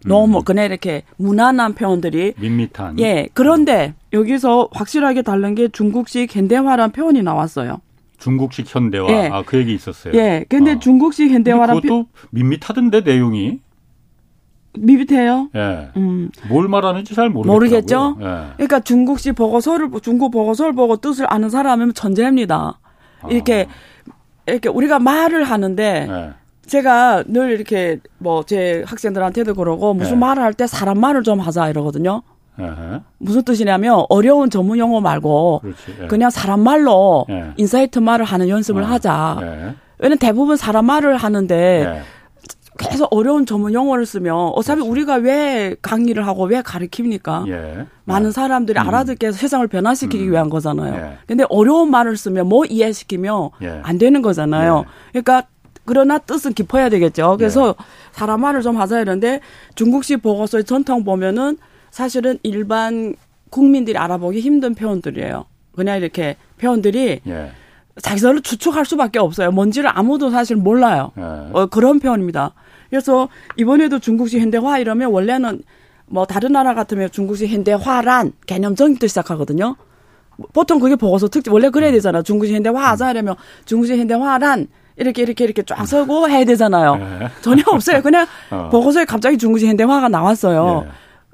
[0.05, 0.43] 너무 음.
[0.43, 2.99] 그냥 이렇게 무난한 표현들이 밋밋한.
[2.99, 3.29] 예.
[3.33, 7.79] 그런데 여기서 확실하게 다른 게 중국식 현대화란 표현이 나왔어요.
[8.17, 9.09] 중국식 현대화.
[9.09, 9.29] 예.
[9.31, 10.13] 아, 그 얘기 있었어요.
[10.15, 10.45] 예.
[10.49, 10.79] 근데 아.
[10.79, 13.59] 중국식 현대화란 그것도 밋밋하던데 내용이.
[14.77, 15.49] 밋밋해요.
[15.55, 15.89] 예.
[15.97, 16.29] 음.
[16.49, 17.53] 뭘 말하는지 잘 모르겠죠.
[17.53, 18.17] 모르겠죠.
[18.21, 18.25] 예.
[18.57, 22.79] 그러니까 중국식 보고서를 중국 보고서를 보고 뜻을 아는 사람이면 천재입니다.
[23.29, 24.13] 이렇게 아.
[24.47, 26.29] 이렇게 우리가 말을 하는데 예.
[26.65, 30.17] 제가 늘 이렇게 뭐 제 학생들한테도 그러고 무슨 예.
[30.17, 32.21] 말을 할 때 사람 말을 좀 하자 이러거든요.
[32.59, 32.99] 에헤.
[33.17, 35.61] 무슨 뜻이냐면 어려운 전문 용어 말고
[36.01, 36.07] 예.
[36.07, 37.51] 그냥 사람 말로 예.
[37.57, 38.85] insight 말을 하는 연습을 어.
[38.85, 39.37] 하자.
[39.41, 39.75] 예.
[39.99, 41.55] 왜냐면 대부분 사람 말을 하는데
[41.97, 42.01] 예.
[42.89, 44.89] 계속 어려운 전문 용어를 쓰면 어차피 그렇지.
[44.89, 47.45] 우리가 왜 강의를 하고 왜 가르칩니까?
[47.47, 47.85] 예.
[48.05, 48.31] 많은 예.
[48.31, 48.87] 사람들이 음.
[48.87, 50.31] 알아듣게 해서 세상을 변화시키기 음.
[50.31, 50.93] 위한 거잖아요.
[50.95, 51.17] 예.
[51.27, 53.81] 근데 어려운 말을 쓰면 뭐 이해시키면 예.
[53.83, 54.85] 안 되는 거잖아요.
[54.87, 55.21] 예.
[55.21, 55.47] 그러니까
[55.85, 57.35] 그러나 뜻은 깊어야 되겠죠.
[57.37, 57.73] 그래서 예.
[58.11, 59.39] 사람 말을 좀 하자 이러는데
[59.75, 61.57] 중국식 보고서의 전통 보면은
[61.91, 63.15] 사실은 일반
[63.49, 65.45] 국민들이 알아보기 힘든 표현들이에요.
[65.75, 67.21] 그냥 이렇게 표현들이
[68.01, 69.51] 자기서를 추측할 수밖에 없어요.
[69.51, 71.11] 뭔지를 아무도 사실 몰라요.
[71.15, 72.53] 어, 그런 표현입니다.
[72.93, 73.27] 그래서
[73.57, 75.63] 이번에도 중국식 현대화 이러면 원래는
[76.05, 79.75] 뭐 다른 나라 같으면 중국식 현대화란 개념 정의부터 시작하거든요.
[80.53, 81.93] 보통 그게 보고서 특징 원래 그래야 음.
[81.93, 82.21] 되잖아.
[82.21, 83.33] 중국식 현대화 하자 이러면
[83.65, 86.97] 중국식 현대화란 이렇게 이렇게 이렇게 쫙 서고 해야 되잖아요.
[86.97, 87.29] 네.
[87.41, 88.03] 전혀 없어요.
[88.03, 88.69] 그냥 어.
[88.71, 90.85] 보고서에 갑자기 중국식 현대화가 나왔어요.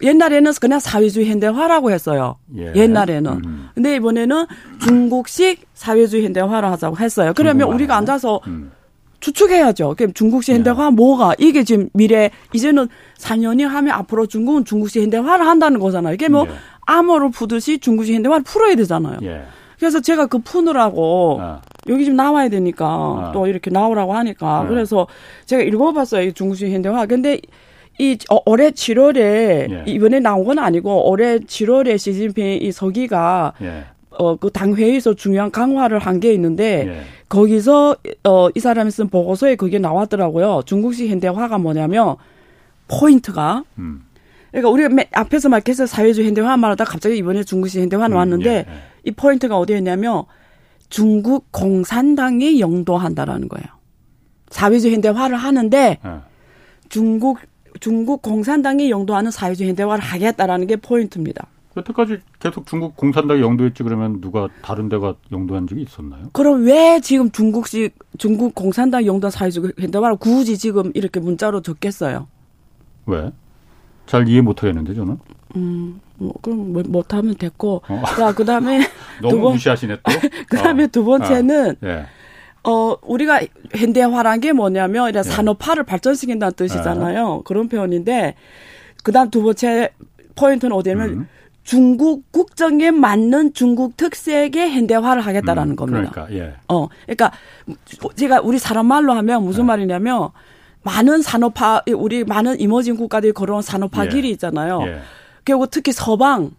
[0.02, 0.08] 예.
[0.08, 2.38] 옛날에는 그냥 사회주의 현대화라고 했어요.
[2.56, 2.72] 예.
[2.74, 3.32] 옛날에는.
[3.34, 3.70] 음.
[3.76, 4.46] 근데 이번에는
[4.80, 7.34] 중국식 사회주의 현대화를 하자고 했어요.
[7.36, 8.72] 그러면 우리가 앉아서 음.
[9.20, 9.96] 추측해야죠.
[9.98, 10.96] 그럼 중국식 현대화 네.
[10.96, 16.14] 뭐가 이게 지금 미래 이제는 4년이 하면 앞으로 중국은 중국식 현대화를 한다는 거잖아요.
[16.14, 16.52] 이게 뭐 네.
[16.86, 19.20] 암호를 푸듯이 중국식 현대화를 풀어야 되잖아요.
[19.24, 19.44] 예.
[19.78, 21.62] 그래서 제가 그 푸느라고 아.
[21.88, 23.32] 여기 좀 나와야 되니까 아.
[23.34, 24.70] 또 이렇게 나오라고 하니까 네.
[24.70, 25.08] 그래서
[25.46, 26.24] 제가 읽어봤어요.
[26.24, 27.06] 이 중국식 현대화.
[27.06, 27.40] 근데
[27.98, 29.84] 이 어, 올해 7월에 예.
[29.86, 33.86] 이번에 나온 건 아니고 올해 7월에 시진핑 이 서기가 예.
[34.20, 37.02] 어, 그 당회에서 중요한 강화를 한 게 있는데, 예.
[37.30, 40.64] 거기서, 어, 이 사람이 쓴 보고서에 그게 나왔더라고요.
[40.66, 42.16] 중국식 현대화가 뭐냐면,
[42.90, 44.04] 포인트가, 음.
[44.52, 48.56] 그러니까 우리 앞에서 막 계속 사회주의 현대화 말하다 갑자기 이번에 중국식 현대화 음, 나왔는데 예,
[48.58, 48.66] 예.
[49.04, 50.24] 이 포인트가 어디였냐면
[50.90, 53.68] 중국 공산당이 영도한다라는 거예요.
[54.50, 56.10] 사회주의 현대화를 하는데 예.
[56.90, 57.38] 중국
[57.80, 61.46] 중국 공산당이 영도하는 사회주의 현대화를 하겠다라는 게 포인트입니다.
[61.80, 66.30] 여태까지 계속 중국 공산당이 영도했지 그러면 누가 다른 데가 영도한 적이 있었나요?
[66.34, 72.28] 그럼 왜 지금 중국식 중국 공산당 영도한 사회주의 현대화를 굳이 지금 이렇게 문자로 적겠어요?
[73.06, 73.32] 왜?
[74.06, 75.20] 잘 이해 못 하겠는데 저는.
[75.56, 77.84] 음, 뭐 그럼 뭐, 못하면 됐고.
[77.88, 78.04] 어.
[78.18, 78.80] 자 그다음에
[79.22, 80.12] 너무 두 번, 무시하시네 또.
[80.50, 80.88] 그다음에 어.
[80.88, 81.88] 두 번째는 어.
[81.88, 82.06] 예.
[82.64, 83.42] 어, 우리가
[83.74, 85.24] 현대화란 게 뭐냐면 이래 예.
[85.24, 87.38] 산업화를 발전시킨다는 뜻이잖아요.
[87.40, 87.42] 예.
[87.46, 88.36] 그런 표현인데
[89.04, 89.92] 그 다음 두 번째
[90.36, 91.28] 포인트는 어디냐면 음.
[91.70, 96.10] 중국 국정에 맞는 중국 특색의 현대화를 하겠다라는 음, 겁니다.
[96.12, 96.56] 그러니까, 예.
[96.68, 97.32] 어, 그러니까
[98.16, 99.68] 제가 우리 사람 말로 하면 무슨 예.
[99.68, 100.30] 말이냐면
[100.82, 104.10] 많은 산업화 우리 많은 이머징 국가들이 걸어온 산업화 예.
[104.10, 104.82] 길이 있잖아요.
[104.88, 105.02] 예.
[105.44, 106.50] 그리고 특히 서방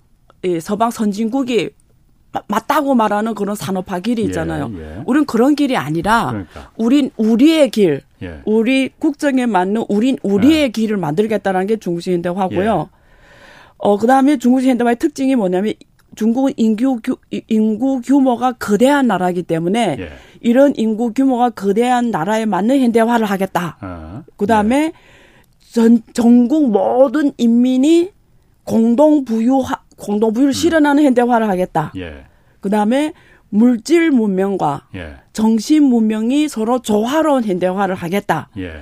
[0.44, 1.70] 예, 서방 선진국이
[2.46, 4.70] 맞다고 말하는 그런 산업화 길이 예, 있잖아요.
[4.76, 5.02] 예, 예.
[5.06, 6.70] 우린 그런 길이 아니라 그러니까.
[6.76, 8.42] 우린 우리의 길, 예.
[8.44, 10.68] 우리 국정에 맞는 우린 우리의 예.
[10.68, 12.90] 길을 만들겠다는 게 중국식 현대화고요.
[13.84, 13.88] 예.
[13.88, 15.74] 어 그 다음에 중국식 현대화의 특징이 뭐냐면
[16.16, 17.16] 중국은 인구 규,
[17.48, 19.96] 인구 규모가 거대한 나라이기 때문에
[20.40, 23.78] 이런 인구 규모가 거대한 나라에 맞는 현대화를 하겠다.
[23.80, 24.92] 어, 그다음에
[25.72, 28.10] 전 전국 모든 인민이
[28.64, 29.62] 공동 부유
[29.96, 30.52] 공동 부유를 음.
[30.52, 31.92] 실현하는 현대화를 하겠다.
[31.96, 32.24] 예.
[32.60, 33.12] 그 다음에
[33.50, 35.14] 물질 문명과 예.
[35.32, 38.48] 정신 문명이 서로 조화로운 현대화를 하겠다.
[38.58, 38.72] 예.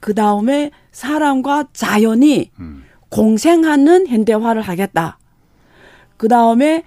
[0.00, 2.82] 그다음에 사람과 자연이 음.
[3.10, 5.18] 공생하는 현대화를 하겠다.
[6.16, 6.84] 그 다음에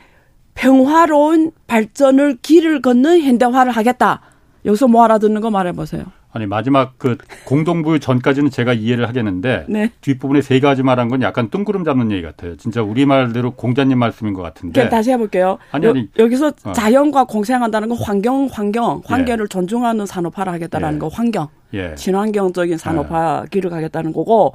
[0.56, 4.22] 평화로운 발전을 길을 걷는 현대화를 하겠다.
[4.66, 6.06] 여기서 뭐 알아듣는 거 말해 보세요.
[6.38, 9.92] 아니 마지막 그 공동부유 전까지는 제가 이해를 하겠는데 네.
[10.02, 12.58] 뒷부분에 세 가지 말한 건 약간 뜬구름 잡는 얘기 같아요.
[12.58, 14.88] 진짜 우리 말대로 공자님 말씀인 것 같은데.
[14.90, 15.58] 다시 해볼게요.
[15.72, 16.74] 아니 아니 여, 기서 어.
[16.74, 19.48] 자연과 공생한다는 건 환경 환경 환경을 예.
[19.48, 21.00] 존중하는 산업화를 하겠다라는 예.
[21.00, 21.96] 거 환경 예.
[21.96, 23.50] 친환경적인 산업화 예.
[23.50, 24.54] 길을 가겠다는 거고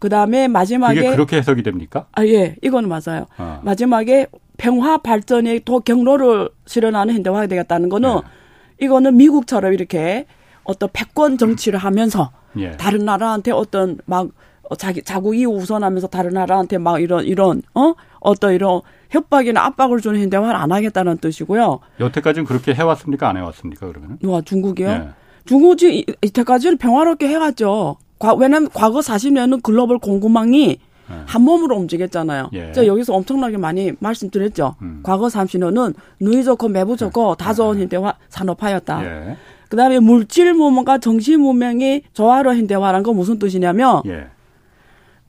[0.00, 2.06] 그 다음에 마지막에 그게 그렇게 해석이 됩니까?
[2.12, 3.26] 아 예, 이거는 맞아요.
[3.38, 3.60] 어.
[3.62, 8.84] 마지막에 평화 발전의 도 경로를 실현하는 현대화가 되겠다는 거는 예.
[8.84, 10.26] 이거는 미국처럼 이렇게
[10.64, 12.72] 어떤 패권 정치를 하면서 예.
[12.72, 14.28] 다른 나라한테 어떤 막
[14.70, 20.18] 어, 자기 자국이 우선하면서 다른 나라한테 막 이런 이런 어 어떤 이런 협박이나 압박을 주는
[20.18, 21.80] 현대화를 안 하겠다는 뜻이고요.
[22.00, 23.28] 여태까지는 그렇게 해왔습니까?
[23.28, 23.86] 안 해왔습니까?
[23.86, 24.18] 그러면?
[24.22, 24.88] 누가 중국이요?
[24.88, 25.08] 예.
[25.44, 27.98] 중국이 이때까지는 평화롭게 해왔죠.
[28.20, 30.78] 과, 왜냐면 과거 40년은 글로벌 공급망이
[31.10, 31.14] 예.
[31.26, 32.50] 한 몸으로 움직였잖아요.
[32.52, 32.70] 예.
[32.72, 34.76] 제가 여기서 엄청나게 많이 말씀드렸죠.
[34.82, 35.00] 음.
[35.02, 37.80] 과거 30년은 누이 좋고 매부 좋고 다 좋은 예.
[37.82, 39.04] 현대화 산업화였다.
[39.04, 39.36] 예.
[39.68, 44.26] 그다음에 물질 문명과 정신 문명이 조화로 현대화라는 건 무슨 뜻이냐면 예.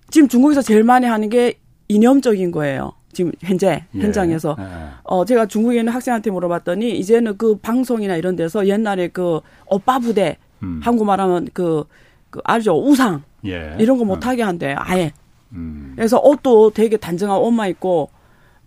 [0.10, 1.56] 지금 중국에서 제일 많이 하는 게
[1.88, 2.92] 이념적인 거예요.
[3.14, 4.00] 지금 현재 예.
[4.00, 4.64] 현장에서 예.
[5.04, 10.38] 어 제가 중국에 있는 학생한테 물어봤더니 이제는 그 방송이나 이런 데서 옛날에 그 오빠 부대
[10.64, 10.80] 음.
[10.84, 11.84] 한국말하면 그,
[12.32, 13.76] 그 알죠 우상 예.
[13.80, 14.48] 이런 거 못하게 음.
[14.48, 15.12] 한대 아예
[15.52, 15.94] 음.
[15.96, 18.10] 그래서 옷도 되게 단정한 옷만 입고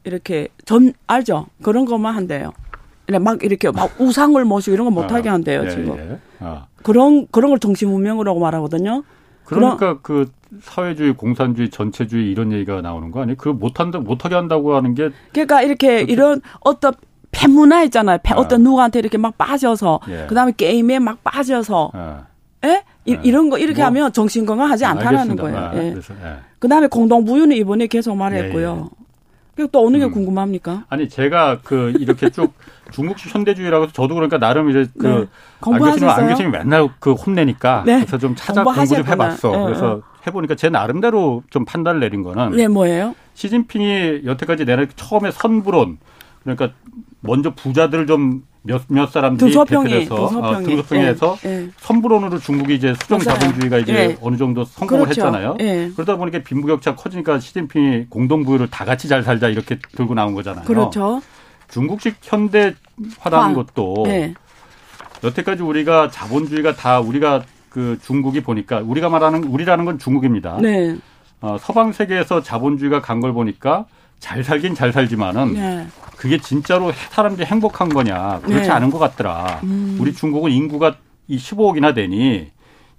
[0.05, 2.53] 이렇게 전 알죠 그런 것만 한대요.
[3.21, 5.99] 막 이렇게 막 우상을 모시고 이런 거 못하게 아, 한대요, 아, 지금.
[5.99, 6.19] 예.
[6.41, 6.67] 아.
[6.83, 9.03] 그런, 그런 걸 정신문명이라고 말하거든요.
[9.45, 10.31] 그러니까 그
[10.63, 13.37] 사회주의, 공산주의, 전체주의 이런 얘기가 나오는 거 아니에요?
[13.37, 15.11] 그 못한다, 못하게 한다고 하는 게.
[15.33, 16.13] 그러니까 이렇게 그렇게.
[16.13, 16.95] 이런 어떤
[17.31, 18.19] 폐문화 있잖아요.
[18.25, 18.35] 아.
[18.37, 20.01] 어떤 누구한테 이렇게 막 빠져서.
[20.09, 20.27] 예.
[20.27, 21.93] 그 다음에 게임에 막 빠져서.
[22.65, 22.69] 예?
[22.69, 22.83] 예?
[23.05, 23.31] 이, 예.
[23.31, 25.59] 런거 이렇게 뭐, 하면 정신 건강하지 않다라는 거예요.
[25.59, 25.91] 아, 예.
[25.91, 26.37] 그래서, 예.
[26.59, 28.91] 그다음에 공동 부유는 이번에 계속 말했고요.
[28.91, 29.05] 예,
[29.55, 30.11] 그리고 또 어느 게 음.
[30.11, 30.85] 궁금합니까?
[30.89, 32.53] 아니 제가 그 이렇게 쭉
[32.93, 35.27] 중국식 현대주의라고 해서 저도 그러니까 나름 이제 그 네.
[35.61, 36.11] 공부하셨어요?
[36.11, 37.99] 안 교수님 맨날 그 혼내니까 네.
[37.99, 39.51] 그래서 좀 찾아 공부 좀 해봤어.
[39.51, 39.65] 네.
[39.65, 43.15] 그래서 해보니까 제 나름대로 좀 판단을 내린 거는 네 뭐예요?
[43.35, 45.99] 시진핑이 여태까지 내는 처음에 선불론
[46.43, 46.71] 그러니까
[47.21, 50.47] 먼저 부자들을 좀 몇, 몇 사람들이 대표돼서 등소평이.
[50.47, 51.71] 어, 등소평에서 예, 예.
[51.77, 54.19] 선불원으로 중국이 이제 수정 자본주의가 이제 예.
[54.23, 55.21] 어느 정도 성공을 그렇죠.
[55.21, 55.57] 했잖아요.
[55.61, 55.91] 예.
[55.95, 60.65] 그러다 보니까 빈부격차 커지니까 시진핑이 공동부유를 다 같이 잘 살자 이렇게 들고 나온 거잖아요.
[60.65, 61.21] 그렇죠.
[61.69, 64.35] 중국식 현대화라는 것도 예.
[65.23, 70.59] 여태까지 우리가 자본주의가 다 우리가 그 중국이 보니까 우리가 말하는 우리라는 건 중국입니다.
[70.63, 70.97] 네.
[71.43, 73.85] 어, 서방 세계에서 자본주의가 간 걸 보니까
[74.25, 75.87] 잘 살긴 잘 살지만은 네.
[76.17, 78.71] 그게 진짜로 사람들이 행복한 거냐 그렇지 네.
[78.71, 79.61] 않은 것 같더라.
[79.65, 79.99] 음.
[80.01, 80.97] 우리 중국은 인구가
[81.29, 82.51] 이 15억이나 되니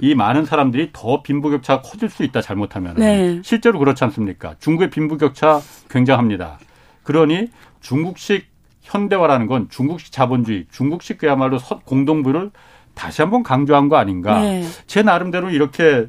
[0.02, 3.42] 이 많은 사람들이 더 빈부격차가 커질 수 있다 잘못하면 네.
[3.44, 4.54] 실제로 그렇지 않습니까?
[4.60, 6.60] 중국의 빈부격차 굉장합니다.
[7.02, 7.48] 그러니
[7.82, 8.46] 중국식
[8.84, 12.52] 현대화라는 건 중국식 자본주의, 중국식 그야말로 공동부를
[12.94, 14.42] 다시 한번 강조한 거 아닌가?
[14.42, 14.64] 네.
[14.86, 16.08] 제 나름대로 이렇게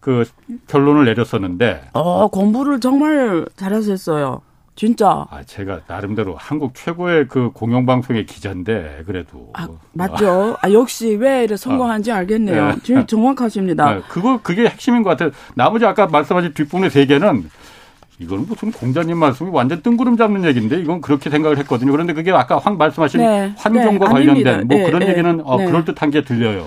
[0.00, 0.24] 그
[0.66, 1.90] 결론을 내렸었는데.
[1.92, 4.45] 어 공부를 정말 잘하셨어요.
[4.76, 5.26] 진짜.
[5.30, 9.50] 아, 제가 나름대로 한국 최고의 그 공영방송의 기자인데, 그래도.
[9.54, 10.56] 아, 맞죠.
[10.60, 12.66] 아, 역시 왜 이래 성공한지 아, 알겠네요.
[12.68, 12.76] 네.
[12.82, 13.94] 제일 정확하십니다.
[13.94, 15.30] 네, 그거, 그게 핵심인 것 같아요.
[15.54, 17.48] 나머지 아까 말씀하신 뒷부분의 세 개는
[18.18, 21.92] 이거는 무슨 공자님 말씀이 완전 뜬구름 잡는 얘기인데 이건 그렇게 생각을 했거든요.
[21.92, 24.56] 그런데 그게 아까 황 말씀하신 네, 환경과 네, 관련된 아닙니다.
[24.66, 25.08] 뭐 네, 그런 네.
[25.08, 25.66] 얘기는 어, 네.
[25.66, 26.66] 그럴듯한 게 들려요.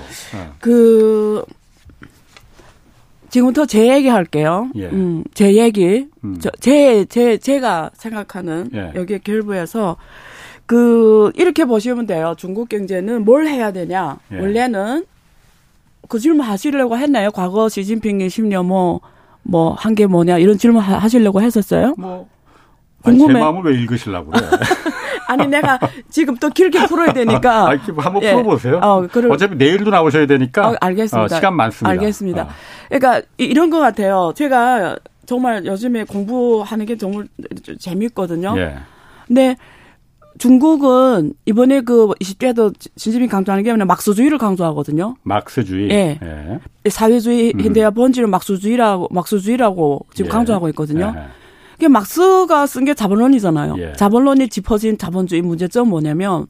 [0.59, 1.43] 그
[3.29, 4.69] 지금부터 제 얘기 할게요.
[4.75, 4.87] 예.
[4.87, 6.07] 음, 제 얘기.
[6.23, 6.37] 음.
[6.39, 8.91] 저, 제, 제, 제가 생각하는 예.
[8.95, 9.97] 여기에 결부해서
[10.65, 12.35] 그, 이렇게 보시면 돼요.
[12.37, 14.17] 중국 경제는 뭘 해야 되냐.
[14.31, 14.39] 예.
[14.39, 15.05] 원래는
[16.07, 17.31] 그 질문 하시려고 했나요?
[17.31, 19.01] 과거 시진핑이 10년 뭐,
[19.43, 21.95] 뭐, 한 게 뭐냐, 이런 질문 하 시려고 했었어요?
[21.97, 22.27] 뭐.
[23.03, 23.33] 궁금해.
[23.33, 24.41] 제 마음을 왜 읽으시려고 그래?
[25.29, 27.69] 아니 내가 지금 또 길게 풀어야 되니까.
[27.69, 28.31] 아, 한번 예.
[28.31, 28.79] 풀어보세요.
[28.81, 30.69] 어, 그럼, 어차피 내일도 나오셔야 되니까.
[30.69, 31.23] 어, 알겠습니다.
[31.23, 31.89] 어, 시간 많습니다.
[31.89, 32.41] 알겠습니다.
[32.43, 32.49] 어.
[32.89, 34.33] 그러니까 이런 것 같아요.
[34.35, 37.27] 제가 정말 요즘에 공부하는 게 정말
[37.79, 38.55] 재밌거든요.
[38.57, 38.77] 예.
[39.27, 39.55] 근데
[40.39, 45.15] 중국은 이번에 그 20대도 진시빈 강조하는 게 막스주의를 강조하거든요.
[45.21, 45.91] 막스주의.
[45.91, 46.19] 예.
[46.23, 46.89] 예.
[46.89, 47.61] 사회주의 음.
[47.61, 50.31] 현대화 본질은 막스주의라고 막스주의라고 지금 예.
[50.31, 51.13] 강조하고 있거든요.
[51.15, 51.38] 예.
[51.79, 53.75] 이게 막스가 쓴 게 자본론이잖아요.
[53.79, 53.93] 예.
[53.93, 56.47] 자본론이 짚어진 자본주의 문제점 뭐냐면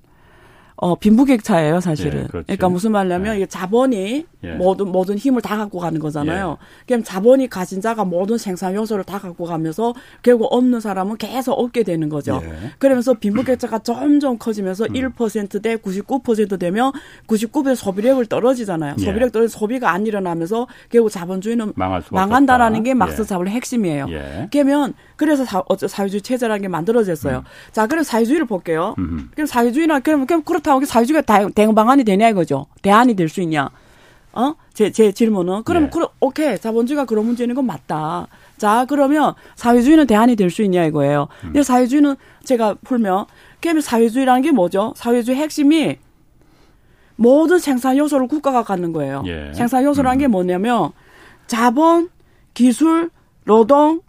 [0.82, 2.24] 어, 빈부격차예요, 사실은.
[2.24, 2.46] 예, 그렇죠.
[2.46, 3.38] 그러니까 무슨 말냐면, 예.
[3.38, 4.52] 이게 자본이 예.
[4.54, 6.58] 모든, 모든 힘을 다 갖고 가는 거잖아요.
[6.60, 6.86] 예.
[6.88, 11.84] 그럼 자본이 가진 자가 모든 생산 요소를 다 갖고 가면서 결국 없는 사람은 계속 얻게
[11.84, 12.42] 되는 거죠.
[12.44, 12.72] 예.
[12.78, 14.94] 그러면서 빈부격차가 점점 커지면서 음.
[14.94, 16.94] 1%대 99% 되면
[17.28, 18.96] 99% 소비력을 떨어지잖아요.
[19.00, 19.04] 예.
[19.04, 21.74] 소비력 떨어져 소비가 안 일어나면서 결국 자본주의는
[22.10, 24.08] 망한다라는 게 막스 자본의 핵심이에요.
[24.52, 27.40] 그러면 그래서 사, 사회주의 체제라는 게 만들어졌어요.
[27.40, 27.44] 음.
[27.74, 28.96] 자, 그럼 사회주의를 볼게요.
[29.00, 29.30] 음.
[29.34, 32.68] 그럼 사회주의나 그럼 그럼 그렇다 고 사회주의가 대응 방안이 되냐 이거죠.
[32.82, 33.70] 대안이 될 수 있냐?
[34.34, 34.54] 어?
[34.74, 35.64] 제, 제 질문은.
[35.64, 35.90] 그럼, 네.
[35.90, 36.58] 그럼, 오케이.
[36.60, 38.28] 자본주의가 그런 문제인 건 맞다.
[38.58, 41.24] 자, 그러면 사회주의는 대안이 될 수 있냐 이거예요.
[41.44, 41.48] 음.
[41.48, 43.26] 근데 사회주의는 제가 풀면,
[43.60, 44.94] 그러면 사회주의라는 게 뭐죠?
[44.96, 45.98] 사회주의 핵심이
[47.16, 49.24] 모든 생산 요소를 국가가 갖는 거예요.
[49.26, 49.52] 예.
[49.54, 50.20] 생산 요소라는 음.
[50.20, 50.92] 게 뭐냐면
[51.48, 52.10] 자본,
[52.54, 53.10] 기술,
[53.46, 54.02] 노동,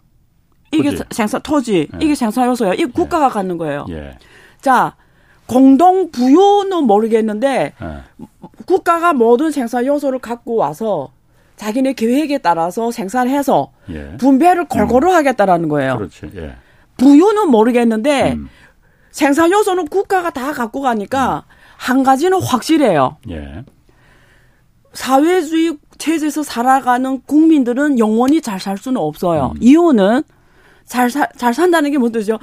[0.71, 1.03] 이게 토지.
[1.11, 1.97] 생산 토지 예.
[1.99, 2.75] 이게 생산 요소예요.
[2.75, 3.29] 이 국가가 예.
[3.29, 3.85] 갖는 거예요.
[3.89, 4.17] 예.
[4.61, 4.95] 자
[5.47, 8.25] 공동 부유는 모르겠는데 예.
[8.65, 11.11] 국가가 모든 생산 요소를 갖고 와서
[11.57, 14.17] 자기네 계획에 따라서 생산해서 예.
[14.17, 15.15] 분배를 골고루 음.
[15.15, 15.97] 하겠다라는 거예요.
[15.97, 16.31] 그렇지.
[16.35, 16.55] 예.
[16.97, 18.49] 부유는 모르겠는데 음.
[19.11, 21.53] 생산 요소는 국가가 다 갖고 가니까 음.
[21.77, 23.17] 한 가지는 확실해요.
[24.93, 29.53] 사회주의 체제에서 살아가는 국민들은 영원히 잘 살 수는 없어요.
[29.55, 29.57] 음.
[29.61, 30.23] 이유는
[30.85, 32.39] 잘, 사, 잘 산다는 게 뭐죠?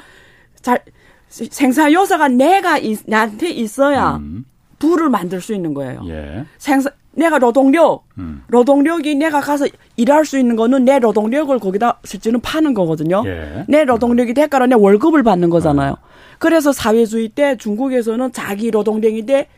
[0.63, 0.81] 잘,
[1.29, 4.45] 생산 요소가 내가 있, 나한테 있어야 음.
[4.79, 6.03] 부를 만들 수 있는 거예요.
[6.09, 6.45] 예.
[6.59, 8.43] 생산, 내가 노동력, 음.
[8.49, 13.23] 노동력이 내가 가서 일할 수 있는 거는 내 노동력을 거기다 실제는 파는 거거든요.
[13.27, 13.65] 예.
[13.69, 15.93] 내 노동력이 대가로 내 월급을 받는 거잖아요.
[15.93, 16.09] 아.
[16.39, 19.49] 그래서 사회주의 때 중국에서는 자기 노동력인데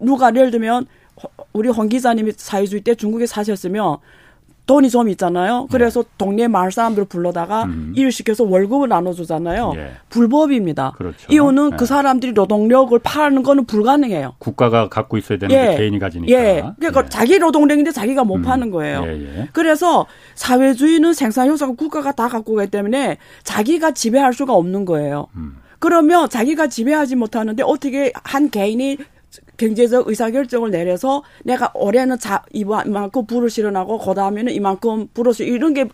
[0.00, 0.86] 누가 예를 들면
[1.52, 3.96] 우리 홍 기자님이 사회주의 때 중국에 사셨으면
[4.68, 5.66] 돈이 좀 있잖아요.
[5.72, 6.08] 그래서 네.
[6.18, 7.94] 동네 마을 사람들 불러다가 음.
[7.96, 9.72] 일을 시켜서 월급을 나눠주잖아요.
[9.76, 9.92] 예.
[10.10, 10.92] 불법입니다.
[10.96, 11.26] 그렇죠.
[11.30, 11.76] 이유는 예.
[11.76, 14.34] 그 사람들이 노동력을 파는 거는 불가능해요.
[14.38, 15.76] 국가가 갖고 있어야 되는데 예.
[15.78, 16.30] 개인이 가지니까.
[16.32, 16.64] 예.
[16.78, 17.08] 그러니까 예.
[17.08, 18.42] 자기 노동력인데 자기가 못 음.
[18.42, 19.04] 파는 거예요.
[19.06, 19.48] 예, 예.
[19.54, 25.28] 그래서 사회주의는 생산 효소가 국가가 다 갖고 가기 때문에 자기가 지배할 수가 없는 거예요.
[25.36, 25.56] 음.
[25.78, 28.98] 그러면 자기가 지배하지 못하는데 어떻게 한 개인이
[29.58, 35.74] 경제적 의사결정을 내려서 내가 올해는 자, 이만큼 불을 실어나고 그 다음에는 이만큼 불을 실 이런
[35.74, 35.86] 게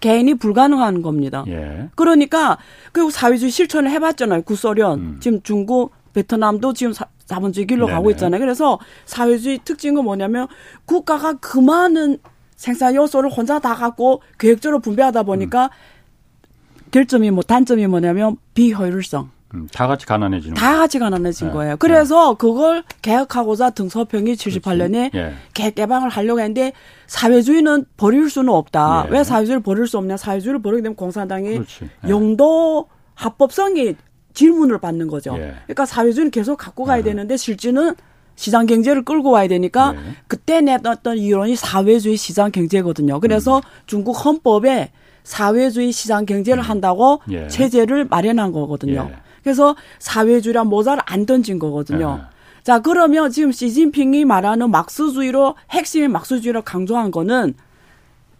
[0.00, 1.44] 개인이 불가능한 겁니다.
[1.48, 1.88] 예.
[1.96, 2.58] 그러니까
[2.92, 4.42] 그리고 사회주의 실천을 해봤잖아요.
[4.42, 5.16] 구소련 음.
[5.20, 7.96] 지금 중국 베트남도 지금 사, 자본주의 길로 네네.
[7.96, 8.40] 가고 있잖아요.
[8.40, 10.46] 그래서 사회주의 특징은 뭐냐면
[10.84, 12.18] 국가가 그 많은
[12.54, 16.90] 생산 요소를 혼자 다 갖고 계획적으로 분배하다 보니까 음.
[16.90, 19.30] 결점이 뭐 단점이 뭐냐면 비효율성.
[19.54, 21.52] 음, 다 같이 가난해지는 다 같이 가난해진 네.
[21.54, 21.76] 거예요.
[21.78, 22.36] 그래서 네.
[22.38, 25.34] 그걸 개혁하고자 등서평이 78년에 예.
[25.54, 26.72] 개, 개방을 하려고 했는데
[27.06, 29.06] 사회주의는 버릴 수는 없다.
[29.08, 29.12] 예.
[29.12, 30.18] 왜 사회주의를 버릴 수 없냐?
[30.18, 32.08] 사회주의를 버리게 되면 공산당이 예.
[32.08, 33.96] 영도 합법성이
[34.34, 35.34] 질문을 받는 거죠.
[35.38, 35.54] 예.
[35.64, 37.02] 그러니까 사회주의는 계속 갖고 가야 예.
[37.02, 37.94] 되는데 실제는
[38.36, 40.00] 시장 경제를 끌고 와야 되니까 예.
[40.28, 43.18] 그때 냈던 이론이 사회주의 시장 경제거든요.
[43.18, 43.62] 그래서 음.
[43.86, 44.92] 중국 헌법에
[45.24, 46.68] 사회주의 시장 경제를 음.
[46.68, 49.10] 한다고 체제를 마련한 거거든요.
[49.42, 52.16] 그래서 사회주의란 모자를 안 던진 거거든요.
[52.16, 52.22] 네.
[52.62, 57.54] 자, 그러면 지금 시진핑이 말하는 막스주의로 핵심의 막스주의로 강조한 거는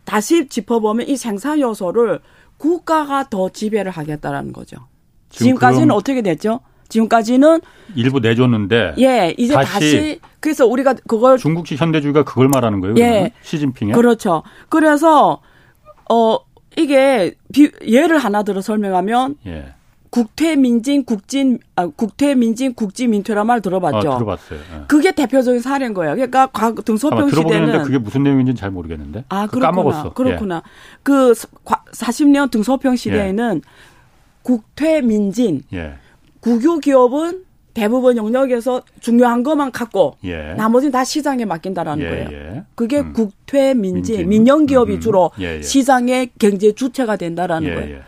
[0.04, 2.20] 다시 짚어보면 이 생산 요소를
[2.56, 4.76] 국가가 더 지배를 하겠다라는 거죠.
[5.30, 6.60] 지금 까지는 어떻게 됐죠?
[6.88, 7.60] 지금까지는
[7.94, 12.94] 일부 내줬는데 예 이제 다시, 다시 그래서 우리가 그걸 중국식 현대주의가 그걸 말하는 거예요.
[12.98, 14.42] 예 시진핑이 그렇죠.
[14.70, 15.40] 그래서
[16.10, 16.38] 어
[16.76, 19.74] 이게 비, 예를 하나 들어 설명하면 예.
[20.18, 23.98] 국퇴민진 국진 아, 국퇴민진 국지민퇴란 말 들어봤죠.
[24.12, 24.58] 아, 들어봤어요.
[24.58, 24.84] 네.
[24.88, 26.14] 그게 대표적인 사례인 거예요.
[26.14, 29.24] 그러니까 과거 등소평 시대는 그게 무슨 내용인지는 잘 모르겠는데.
[29.28, 29.70] 아 그렇구나.
[29.70, 30.12] 까먹었어.
[30.14, 30.56] 그렇구나.
[30.56, 30.60] 예.
[31.04, 33.68] 그 40년 등소평 시대에는 예.
[34.42, 35.94] 국퇴민진 예.
[36.40, 40.54] 국유 기업은 대부분 영역에서 중요한 것만 갖고 예.
[40.54, 42.28] 나머지는 다 시장에 맡긴다라는 예, 거예요.
[42.32, 42.64] 예.
[42.74, 43.12] 그게 음.
[43.12, 45.00] 국퇴 민진 민영 기업이 음.
[45.00, 45.62] 주로 음.
[45.62, 48.00] 시장의 경제 주체가 된다라는 거예요.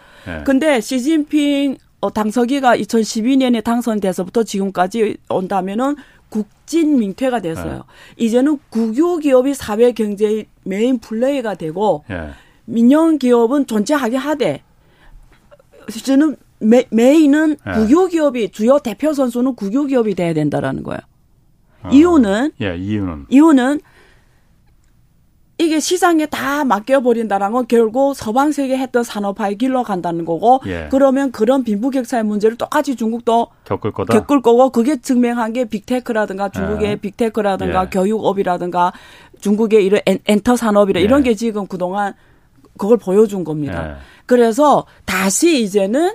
[0.44, 5.96] 근데 시진핑 어, 당서기가 2012년에 당선돼서부터 지금까지 온다면은
[6.30, 7.74] 국진 민퇴가 됐어요.
[7.74, 8.24] 네.
[8.24, 12.30] 이제는 국유 기업이 사회 경제의 main player가 되고 네.
[12.64, 14.62] 민영 기업은 존재하게 하되
[15.88, 17.72] 이제는 메, 메인은 네.
[17.74, 21.00] 국유 기업이 주요 대표 선수는 국유 기업이 돼야 된다라는 거예요.
[21.82, 21.88] 어.
[21.90, 23.80] 이유는 예, 이유는 이유는
[25.60, 30.88] 이게 시장에 다 맡겨버린다는 건 결국 서방 세계 했던 산업화의 길로 간다는 거고 예.
[30.90, 34.18] 그러면 그런 빈부격차의 문제를 똑같이 중국도 겪을 거다.
[34.18, 36.96] 겪을 거고 그게 증명한 게 빅테크라든가 중국의 예.
[36.96, 37.88] 빅테크라든가 예.
[37.90, 38.94] 교육업이라든가
[39.42, 41.04] 중국의 이런 엔, 터 산업이라 예.
[41.04, 42.14] 이런 게 지금 그동안
[42.78, 43.86] 그걸 보여준 겁니다.
[43.86, 43.94] 예.
[44.24, 46.14] 그래서 다시 이제는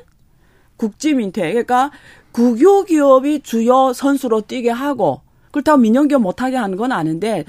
[0.78, 1.92] 국진민퇴 그러니까
[2.32, 7.46] 국유 기업이 주요 선수로 뛰게 하고 그렇다고 민영기업 못하게 하는 건 아닌데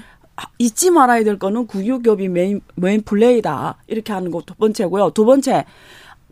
[0.59, 3.77] 잊지 말아야 될 거는 국유기업이 main, main player다.
[3.87, 5.11] 이렇게 하는 거 두 번째고요.
[5.11, 5.65] 두 번째,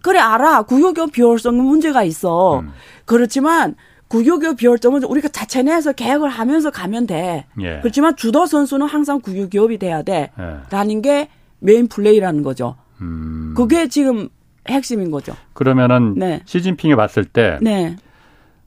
[0.01, 0.63] 그래, 알아.
[0.63, 2.59] 국유기업 비효율성은 문제가 있어.
[2.59, 2.71] 음.
[3.05, 3.75] 그렇지만,
[4.07, 7.45] 국유기업 비효율성은 우리가 자체 내에서 계획을 하면서 가면 돼.
[7.59, 7.79] 예.
[7.79, 10.31] 그렇지만 주도 선수는 항상 국유기업이 돼야 돼.
[10.39, 10.57] 예.
[10.69, 12.75] 라는 게 메인 플레이라는 거죠.
[13.01, 13.55] 음.
[13.57, 14.29] 그게 지금
[14.69, 15.33] 핵심인 거죠.
[15.53, 16.41] 그러면은 네.
[16.45, 17.95] 시진핑이 봤을 때 네.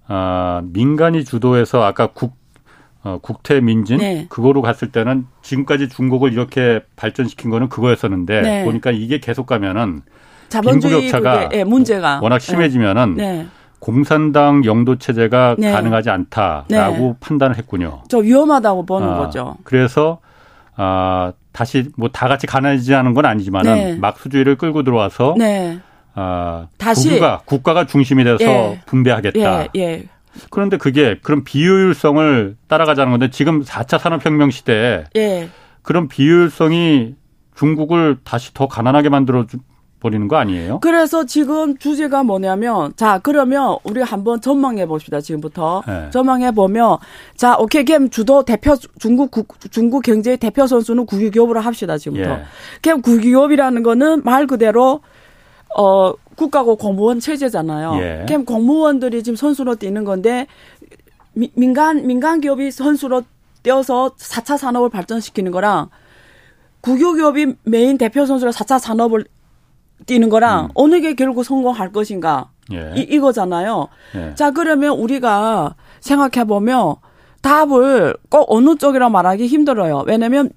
[0.09, 2.38] 어, 민간이 주도해서 아까 국
[3.05, 4.27] 어, 국태 민진 네.
[4.29, 8.65] 그거로 갔을 때는 지금까지 중국을 이렇게 발전시킨 거는 그거였었는데 네.
[8.65, 10.03] 보니까 이게 계속 가면은
[10.51, 13.47] 빈부격차가 네, 문제가 워낙 심해지면은 네.
[13.79, 15.71] 공산당 영도 체제가 네.
[15.71, 17.15] 가능하지 않다라고 네.
[17.21, 18.03] 판단을 했군요.
[18.09, 19.57] 저 위험하다고 보는 아, 거죠.
[19.63, 20.19] 그래서
[20.75, 25.37] 아 다시 뭐 다 같이 가난해지는 건 아니지만은 막수주의를 끌고 들어와서
[26.15, 28.81] 아 다시 국가 국가가 중심이 돼서 예.
[28.87, 29.63] 분배하겠다.
[29.63, 30.05] 예, 예.
[30.51, 35.49] 그런데 그게 그런 비효율성을 따라가자는 건데 지금 4차 산업혁명 시대에 예.
[35.83, 37.15] 그런 비효율성이
[37.55, 39.47] 중국을 다시 더 가난하게 만들어
[40.01, 40.79] 버리는 거 아니에요?
[40.81, 46.11] 그래서 지금 주제가 뭐냐면 자 그러면 우리 한번 전망해 봅시다 지금부터 네.
[46.11, 46.99] 전망해 보면
[47.37, 52.43] 자 오케이 그럼 주도 대표 중국 국, 중국 경제의 대표 선수는 국유기업으로 합시다 지금부터 예.
[52.81, 55.01] 그럼 국유기업이라는 거는 말 그대로
[55.77, 57.99] 어 국가고 공무원 체제잖아요.
[58.01, 58.25] 예.
[58.27, 60.47] 그럼 공무원들이 지금 선수로 뛰는 건데
[61.35, 63.25] 미, 민간 민간 기업이 선수로
[63.63, 65.91] 뛰어서 4차 산업을 발전시키는 거랑
[66.81, 69.25] 국유 기업이 메인 대표 선수로 4차 산업을
[70.07, 70.71] 뛰는 거랑 음.
[70.75, 72.93] 어느 게 결국 성공할 것인가 예.
[72.97, 73.89] 이, 이거잖아요.
[74.15, 74.35] 예.
[74.37, 76.95] 자 그러면 우리가 생각해 보면
[77.43, 80.05] 답을 꼭 어느 쪽이라 말하기 힘들어요.
[80.07, 80.51] 왜냐면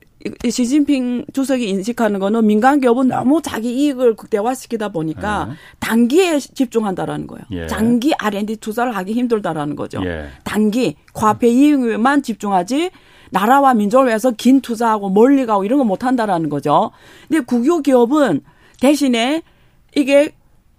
[0.50, 5.54] 시진핑 주석이 인식하는 거는 민간 기업은 너무 자기 이익을 극대화시키다 보니까 네.
[5.80, 7.44] 단기에 집중한다라는 거예요.
[7.52, 7.68] 예.
[7.68, 10.02] 장기 R&D 투자를 하기 힘들다라는 거죠.
[10.06, 10.28] 예.
[10.44, 12.92] 단기 과폐 이익만 집중하지
[13.32, 16.92] 나라와 민족을 위해서 긴 투자하고 멀리 가고 이런 거 못 한다라는 거죠.
[17.28, 18.42] 근데 국유 기업은
[18.80, 19.42] 대신에
[19.96, 20.32] 이게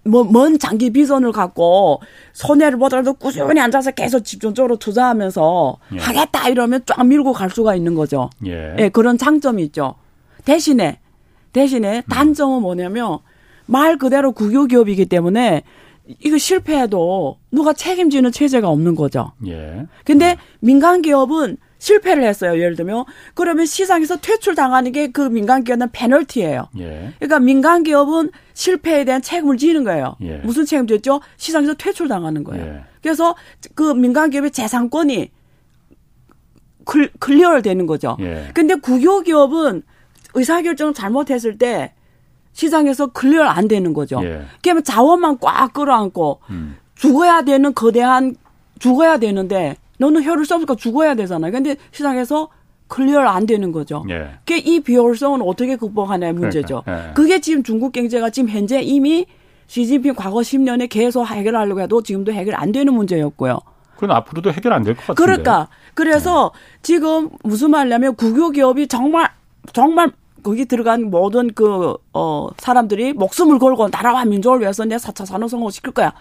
[0.05, 2.01] 뭐, 먼 장기 비전을 갖고
[2.33, 5.97] 손해를 보더라도 꾸준히 앉아서 계속 집중적으로 투자하면서 예.
[5.97, 8.29] 하겠다 이러면 쫙 밀고 갈 수가 있는 거죠.
[8.45, 8.75] 예.
[8.79, 9.95] 예 그런 장점이 있죠.
[10.45, 10.99] 대신에,
[11.53, 12.09] 대신에 음.
[12.09, 13.19] 단점은 뭐냐면
[13.65, 15.63] 말 그대로 국유기업이기 때문에
[16.19, 19.31] 이거 실패해도 누가 책임지는 체제가 없는 거죠.
[19.47, 19.85] 예.
[20.03, 22.57] 근데 민간 기업은 실패를 했어요.
[22.57, 26.69] 예를 들면 그러면 시장에서 퇴출 당하는 게 그 민간 기업은 페널티예요.
[26.79, 27.13] 예.
[27.19, 30.15] 그러니까 민간 기업은 실패에 대한 책임을 지는 거예요.
[30.21, 30.37] 예.
[30.37, 31.19] 무슨 책임 졌죠?
[31.35, 32.65] 시장에서 퇴출 당하는 거예요.
[32.65, 32.83] 예.
[33.01, 33.35] 그래서
[33.75, 35.29] 그 민간 기업의 재산권이
[36.85, 38.15] cl, clear 되는 거죠.
[38.21, 38.49] 예.
[38.53, 39.83] 근데 국유 기업은
[40.35, 41.93] 의사결정을 잘못했을 때
[42.53, 44.21] 시장에서 clear 안 되는 거죠.
[44.23, 44.45] 예.
[44.63, 46.77] 그러면 자원만 꽉 끌어안고 음.
[46.95, 48.35] 죽어야 되는 거대한
[48.79, 51.51] 죽어야 되는데 너는 혀를 써니까 죽어야 되잖아요.
[51.51, 52.49] 근데 시장에서
[52.87, 54.03] 클리어 안 되는 거죠.
[54.09, 54.31] 예.
[54.45, 56.81] 그이 비효율성은 어떻게 극복하냐의 문제죠.
[56.85, 57.13] 그러니까, 예.
[57.13, 59.25] 그게 지금 중국 경제가 지금 현재 이미
[59.67, 63.59] 시진핑 과거 10년에 계속 해결하려고 해도 지금도 해결 안 되는 문제였고요.
[63.95, 65.23] 그건 앞으로도 해결 안 될 것 같은데.
[65.23, 66.59] 그러니까 그래서 네.
[66.81, 69.29] 지금 무슨 말이냐면 국유 기업이 정말
[69.71, 70.11] 정말
[70.43, 75.91] 거기 들어간 모든 그, 어, 사람들이 목숨을 걸고 나라와 민족을 위해서 내 4차 산업성공 시킬
[75.91, 76.13] 거야.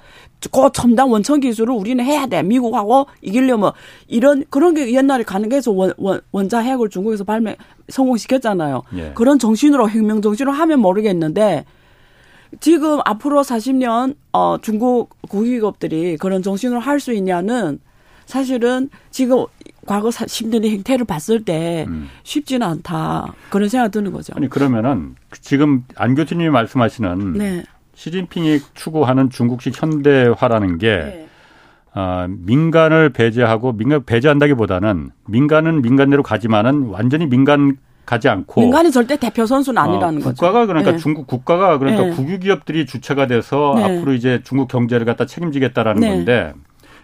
[0.50, 2.42] 고첨단 원천 기술을 우리는 해야 돼.
[2.42, 3.72] 미국하고 이기려면
[4.06, 7.56] 이런, 그런 게 옛날에 가는 게 해서 원, 원, 원자 핵을 중국에서 발매,
[7.88, 8.82] 성공시켰잖아요.
[8.96, 9.12] 예.
[9.14, 11.64] 그런 정신으로 혁명 정신으로 하면 모르겠는데
[12.60, 17.80] 지금 앞으로 40년, 어, 중국 국유기업들이 그런 정신으로 할 수 있냐는
[18.26, 19.46] 사실은 지금
[19.86, 22.08] 과거 10년의 행태를 봤을 때 음.
[22.22, 23.34] 쉽지는 않다.
[23.50, 24.32] 그런 생각 드는 거죠.
[24.36, 27.64] 아니 그러면은 지금 안 교수님이 말씀하시는 네.
[27.94, 31.28] 시진핑이 추구하는 중국식 현대화라는 게 네.
[31.94, 37.76] 어, 민간을 배제하고 민간 배제한다기보다는 민간은 민간대로 가지만은 완전히 민간
[38.06, 40.66] 가지 않고 민간이 절대 대표 선수는 어, 아니라는 어, 국가가 거죠.
[40.68, 40.98] 그러니까 네.
[40.98, 42.10] 중국 국가가 그러니까 네.
[42.10, 43.84] 국유 기업들이 주체가 돼서 네.
[43.84, 46.08] 앞으로 이제 중국 경제를 갖다 책임지겠다라는 네.
[46.08, 46.52] 건데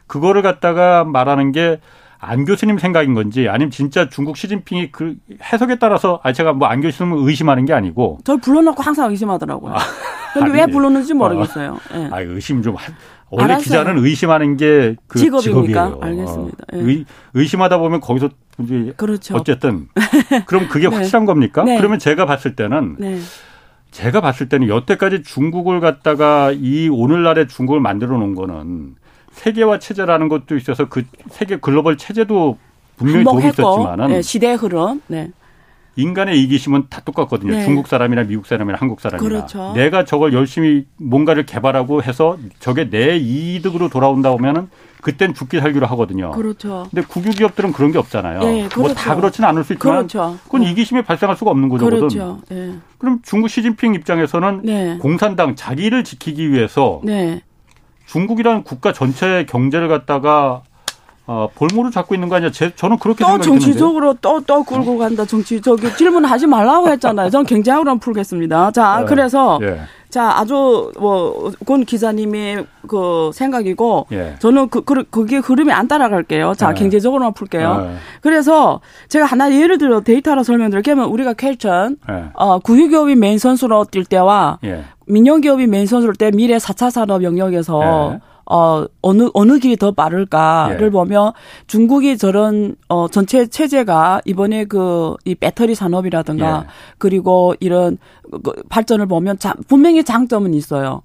[0.06, 1.80] 그거를 갖다가 말하는 게
[2.20, 6.80] 안 교수님 생각인 건지 아니면 진짜 중국 시진핑이 그 해석에 따라서 아 제가 뭐 안
[6.80, 9.74] 교수님을 의심하는 게 아니고 저를 불러놓고 항상 의심하더라고요.
[9.74, 9.78] 아,
[10.34, 11.72] 근데 왜 불렀는지 모르겠어요.
[11.92, 11.96] 어.
[11.96, 12.08] 네.
[12.12, 12.76] 아 의심 좀
[13.30, 13.62] 원래 알았어요.
[13.62, 15.86] 기자는 의심하는 게 그 직업입니까?
[15.90, 15.98] 직업이에요.
[16.02, 16.64] 알겠습니다.
[16.72, 16.78] 네.
[16.80, 17.04] 의,
[17.34, 19.36] 의심하다 보면 거기서 이제 그렇죠.
[19.36, 19.88] 어쨌든
[20.46, 20.96] 그럼 그게 네.
[20.96, 21.62] 확실한 겁니까?
[21.64, 21.76] 네.
[21.78, 23.18] 그러면 제가 봤을 때는 네.
[23.90, 28.96] 제가 봤을 때는 여태까지 중국을 갖다가 이 오늘날의 중국을 만들어 놓은 거는
[29.38, 32.58] 세계화 체제라는 것도 있어서 그 세계 글로벌 체제도
[32.96, 35.00] 분명히 도움이 있었지만은 네, 시대 흐름.
[35.06, 35.30] 네.
[35.96, 37.52] 인간의 이기심은 다 똑같거든요.
[37.52, 37.64] 네.
[37.64, 39.28] 중국 사람이나 미국 사람이나 한국 사람이나.
[39.28, 39.72] 그렇죠.
[39.74, 44.68] 내가 저걸 열심히 뭔가를 개발하고 해서 저게 내 이득으로 돌아온다 보면은
[45.00, 46.30] 그땐 죽기 살기로 하거든요.
[46.32, 46.86] 그렇죠.
[46.90, 48.40] 근데 국유 기업들은 그런 게 없잖아요.
[48.40, 48.80] 네, 그렇죠.
[48.80, 50.38] 뭐다 그렇지는 않을 수 있지만 그렇죠.
[50.44, 50.70] 그건 네.
[50.70, 51.98] 이기심이 발생할 수가 없는 거거든.
[51.98, 52.40] 그렇죠.
[52.48, 52.74] 네.
[52.98, 54.98] 그럼 중국 시진핑 입장에서는 네.
[54.98, 57.42] 공산당 자기를 지키기 위해서 네.
[58.08, 60.62] 중국이라는 국가 전체의 경제를 갖다가
[61.30, 62.50] 어, 볼모를 잡고 있는 거 아니야?
[62.50, 65.26] 제, 저는 그렇게 또 정치적으로 또, 또 끌고 간다.
[65.26, 67.28] 정치, 저기 질문하지 말라고 했잖아요.
[67.28, 68.70] 전 경제학으로 풀겠습니다.
[68.72, 69.04] 자, 네.
[69.04, 69.58] 그래서.
[69.62, 69.78] 예.
[70.08, 74.36] 자, 아주, 뭐, 군 기자님의 그 생각이고, 예.
[74.38, 76.54] 저는 그, 그, 그게 흐름이 안 따라갈게요.
[76.56, 76.74] 자, 예.
[76.74, 77.88] 경제적으로만 풀게요.
[77.90, 77.96] 예.
[78.22, 81.04] 그래서 제가 하나 예를 들어 데이터로 설명드릴게요.
[81.04, 82.24] 우리가 켈천, 예.
[82.32, 84.84] 어, 국유기업이 메인 선수로 뛸 때와, 예.
[85.06, 88.20] 민영기업이 메인 선수로 뛸때 미래 4차 산업 영역에서, 예.
[88.50, 90.90] 어, 어느, 어느 길이 더 빠를까를 예.
[90.90, 91.32] 보면
[91.66, 96.68] 중국이 저런, 어, 전체 체제가 이번에 그, 이 배터리 산업이라든가 예.
[96.96, 97.98] 그리고 이런
[98.42, 101.02] 그 발전을 보면 자, 분명히 장점은 있어요.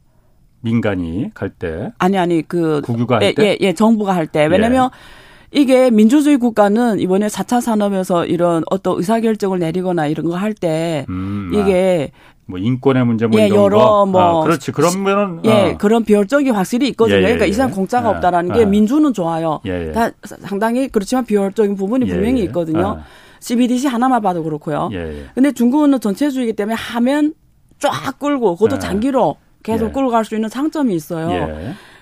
[0.61, 1.91] 민간이 갈 때.
[1.97, 2.81] 아니, 아니, 그.
[2.85, 3.43] 국유가 할 예, 때.
[3.45, 4.45] 예, 예, 정부가 할 때.
[4.45, 5.59] 왜냐면 예.
[5.59, 11.51] 이게 민주주의 국가는 이번에 4차 산업에서 이런 어떤 의사결정을 내리거나 이런 거 할 때, 음,
[11.53, 12.32] 이게 아.
[12.45, 14.05] 뭐 인권의 문제 뭐 예, 이런 여러 거.
[14.05, 15.77] 뭐 아, 그렇지 그러면은 예 어.
[15.77, 17.15] 그런 비효율적이 확실히 있거든요.
[17.15, 17.73] 예, 예, 그러니까 이상 예.
[17.73, 18.13] 공짜가 예.
[18.15, 19.61] 없다라는 게 민주는 좋아요.
[19.93, 22.99] 다 상당히 그렇지만 비효율적인 부분이 분명히 있거든요.
[23.39, 24.89] CBDC 하나만 봐도 그렇고요.
[24.93, 25.25] 예.
[25.35, 27.33] 근데 중국은 전체주의이기 때문에 하면
[27.79, 31.47] 쫙 끌고 그것도 장기로 계속 끌고 갈 수 있는 장점이 있어요.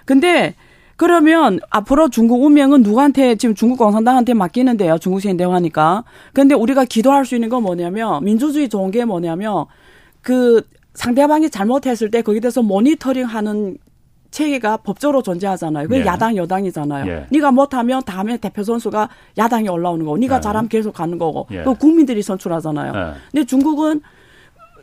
[0.06, 0.56] 근데
[0.98, 5.00] 그러면 앞으로 중국 운명은 누구한테 지금 중국 공산당한테 맡기는데요.
[5.00, 6.04] 중국 시대화니까.
[6.32, 9.66] 근데 우리가 기도할 수 있는 건 뭐냐면 민주주의 좋은 게 뭐냐면
[10.22, 10.62] 그
[10.94, 13.78] 상대방이 잘못했을 때 거기에 대해서 모니터링 하는
[14.32, 15.88] 체계가 법적으로 존재하잖아요.
[15.88, 16.06] 그게 예.
[16.06, 17.12] 야당 여당이잖아요.
[17.12, 17.28] 예.
[17.32, 20.42] 네가 못하면 다음에 대표 선수가 야당이 올라오는 거고, 네가 예.
[20.42, 21.64] 잘하면 계속 가는 거고, 예.
[21.64, 22.94] 그 국민들이 선출하잖아요.
[22.96, 23.14] 예.
[23.32, 24.02] 근데 중국은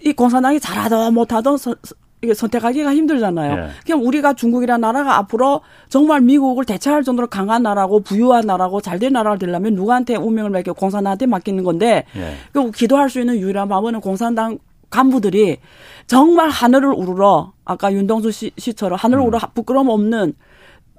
[0.05, 1.75] 이 공산당이 잘하든 못하든 서,
[2.21, 3.57] 이게 선택하기가 힘들잖아요.
[3.57, 3.69] 예.
[3.87, 9.39] 그냥 우리가 중국이라는 나라가 앞으로 정말 미국을 대체할 정도로 강한 나라고 부유한 나라고 잘된 나라가
[9.39, 12.35] 되려면 누구한테 운명을 맡겨 공산당한테 맡기는 건데 예.
[12.53, 14.59] 그 기도할 수 있는 유일한 방법은 공산당
[14.91, 15.59] 간부들이
[16.07, 19.27] 정말 하늘을 우러러 아까 윤동수 씨, 씨처럼 하늘을 음.
[19.29, 20.35] 우러 부끄럼 없는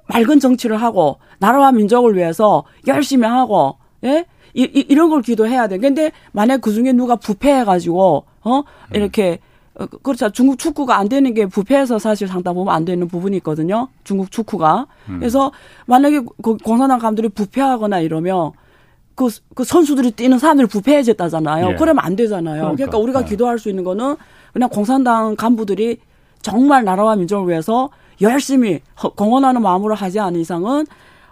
[0.08, 5.78] 맑은 정치를 하고 나라와 민족을 위해서 열심히 하고 예 이, 이, 이런 걸 기도해야 돼.
[5.78, 8.62] 근데 만약 그 중에 누가 부패해가지고 어 음.
[8.94, 9.38] 이렇게
[9.74, 10.30] 어, 그렇죠.
[10.30, 13.88] 중국 축구가 안 되는 게 부패해서 사실 상당 보면 안 되는 부분이 있거든요.
[14.04, 14.86] 중국 축구가.
[15.08, 15.18] 음.
[15.20, 15.52] 그래서
[15.86, 18.52] 만약에 그 공산당 감독이 부패하거나 이러면
[19.14, 21.70] 그, 그 선수들이 뛰는 사람들이 부패해졌다잖아요.
[21.70, 21.74] 예.
[21.74, 22.62] 그러면 안 되잖아요.
[22.62, 23.26] 그러니까, 그러니까 우리가 네.
[23.26, 24.16] 기도할 수 있는 거는
[24.52, 25.98] 그냥 공산당 간부들이
[26.42, 27.90] 정말 나라와 민족을 위해서
[28.20, 28.80] 열심히
[29.16, 30.86] 공헌하는 마음으로 하지 않은 이상은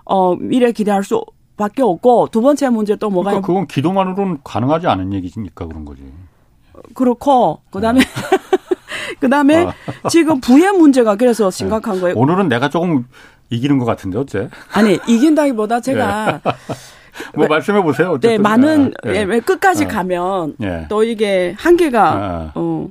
[0.04, 1.24] 어 미래 기대할 수
[1.56, 6.02] 밖에 없고 두 번째 문제 또 뭐가 그러니까 그건 기도만으로는 가능하지 않은 얘기니까 그런 거지.
[6.94, 8.06] 그렇고 그다음에 네.
[9.20, 10.08] 그다음에 아.
[10.08, 12.00] 지금 부의 문제가 그래서 심각한 네.
[12.00, 12.16] 거예요.
[12.16, 13.06] 오늘은 내가 조금
[13.50, 14.48] 이기는 것 같은데 어째?
[14.72, 16.52] 아니 이긴다기보다 제가 네.
[17.34, 18.10] 뭐 왜, 말씀해 보세요.
[18.10, 18.30] 어쨌든.
[18.30, 19.22] 네, 많은 아, 예.
[19.22, 20.86] 왜 끝까지 아, 가면 예.
[20.88, 22.88] 또 이게 한계가 아, 어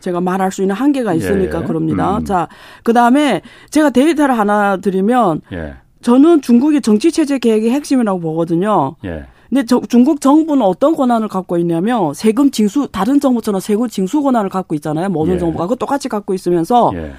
[0.00, 1.66] 제가 말할 수 있는 한계가 있으니까 예, 예.
[1.66, 2.18] 그럽니다.
[2.18, 2.24] 음.
[2.24, 2.48] 자,
[2.82, 5.74] 그 다음에 제가 데이터를 하나 드리면 예.
[6.02, 8.94] 저는 중국의 정치 체제 계획의 핵심이라고 보거든요.
[9.04, 9.26] 예.
[9.48, 14.50] 근데 저, 중국 정부는 어떤 권한을 갖고 있냐면 세금 징수 다른 정부처럼 세금 징수 권한을
[14.50, 15.08] 갖고 있잖아요.
[15.08, 15.38] 모든 예.
[15.38, 17.12] 정부가 그 똑같이 갖고 있으면서 예.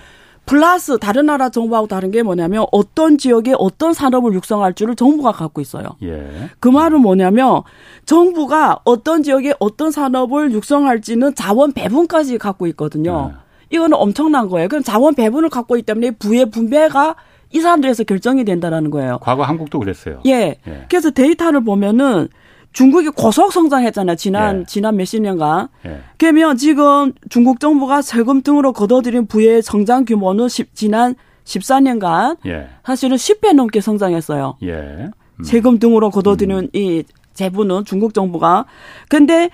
[0.49, 5.61] 플러스 다른 나라 정부하고 다른 게 뭐냐면 어떤 지역에 어떤 산업을 육성할 줄을 정부가 갖고
[5.61, 5.89] 있어요.
[6.01, 6.49] 예.
[6.59, 7.61] 그 말은 뭐냐면
[8.05, 13.31] 정부가 어떤 지역에 어떤 산업을 육성할지는 자원 배분까지 갖고 있거든요.
[13.31, 13.75] 예.
[13.75, 14.69] 이거는 엄청난 거예요.
[14.69, 17.15] 그럼 자원 배분을 갖고 있기 때문에 부의 분배가
[17.51, 19.19] 이 사람들에서 결정이 된다라는 거예요.
[19.21, 20.21] 과거 한국도 그랬어요.
[20.25, 20.57] 예.
[20.67, 20.85] 예.
[20.89, 22.27] 그래서 데이터를 보면은
[22.71, 24.15] 중국이 고속 성장했잖아요.
[24.15, 24.65] 지난 예.
[24.65, 25.69] 지난 몇십 년간.
[25.85, 26.01] 예.
[26.17, 31.15] 그러면 지금 중국 정부가 세금 등으로 거둬들인 부의 성장 규모는 10, 지난
[31.45, 32.69] 14년간 예.
[32.85, 34.57] 사실은 10배 넘게 성장했어요.
[34.63, 35.09] 예.
[35.39, 35.43] 음.
[35.43, 36.67] 세금 등으로 거둬들인 음.
[36.73, 37.03] 이
[37.33, 38.65] 재부는 중국 정부가.
[39.07, 39.49] 근데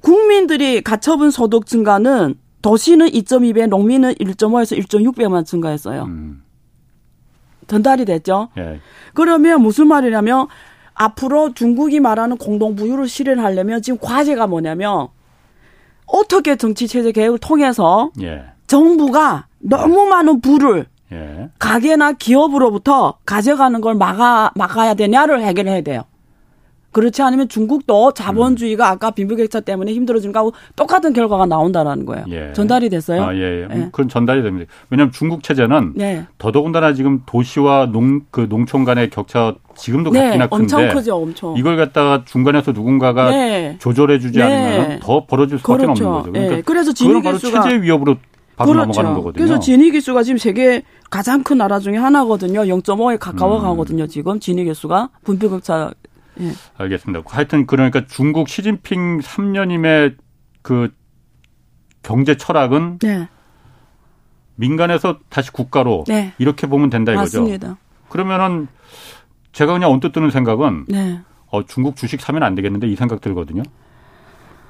[0.00, 6.04] 국민들이 가처분 소득 증가는 도시는 2.2배, 농민은 1.5에서 1.6배만 증가했어요.
[6.04, 6.42] 음.
[7.66, 8.48] 전달이 됐죠.
[8.56, 8.80] 예.
[9.14, 10.46] 그러면 무슨 말이냐면
[10.98, 15.08] 앞으로 중국이 말하는 공동부유를 실현하려면 지금 과제가 뭐냐면
[16.06, 18.44] 어떻게 정치 체제 개혁을 통해서 예.
[18.66, 21.48] 정부가 너무 많은 부를 예.
[21.58, 26.02] 가게나 기업으로부터 가져가는 걸 막아 막아야 되냐를 해결해야 돼요.
[26.92, 28.92] 그렇지 않으면 중국도 자본주의가 음.
[28.92, 32.24] 아까 빈부격차 때문에 힘들어지는 거하고 똑같은 결과가 나온다라는 거예요.
[32.30, 32.52] 예.
[32.54, 33.22] 전달이 됐어요?
[33.22, 33.68] 아, 예, 예.
[33.70, 33.78] 예.
[33.92, 34.70] 그건 전달이 됩니다.
[34.88, 36.26] 왜냐하면 중국 체제는 네.
[36.38, 40.20] 더더군다나 지금 도시와 농, 그 농촌 간의 격차 지금도 네.
[40.20, 41.56] 같기나 큰데 엄청 크죠, 엄청.
[41.56, 43.76] 이걸 갖다가 중간에서 누군가가 네.
[43.78, 44.44] 조절해주지 네.
[44.44, 46.06] 않으면 더 벌어질 수밖에 그렇죠.
[46.06, 46.32] 없는 거죠.
[46.32, 46.62] 그러니까 네.
[46.62, 48.16] 그래서 진위기수가 체제 위협으로
[48.56, 48.86] 바로 그렇죠.
[48.86, 49.44] 넘어가는 거거든요.
[49.44, 52.62] 그래서 진위기수가 지금 세계 가장 큰 나라 중에 하나거든요.
[52.62, 53.62] 0.5에 가까워 음.
[53.62, 54.06] 가거든요.
[54.08, 55.92] 지금 진위기수가 분표격차
[56.40, 56.52] 예.
[56.76, 57.22] 알겠습니다.
[57.26, 60.16] 하여튼 그러니까 중국 시진핑 3년임의
[60.62, 60.92] 그
[62.02, 63.28] 경제 철학은 네.
[64.56, 66.32] 민간에서 다시 국가로 네.
[66.38, 67.40] 이렇게 보면 된다 이거죠.
[67.40, 67.76] 맞습니다.
[68.08, 68.68] 그러면은
[69.52, 71.20] 제가 그냥 언뜻 드는 생각은 네.
[71.46, 73.62] 어, 중국 주식 사면 안 되겠는데 이 생각 들거든요.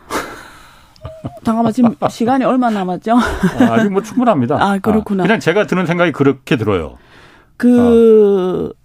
[1.45, 3.17] 잠깐만 지금 시간이 얼마 남았죠?
[3.17, 4.57] 아, 아직 뭐 충분합니다.
[4.61, 5.25] 아 그렇구나.
[5.25, 6.99] 아, 그냥 제가 드는 생각이 그렇게 들어요.
[7.57, 8.79] 그 어.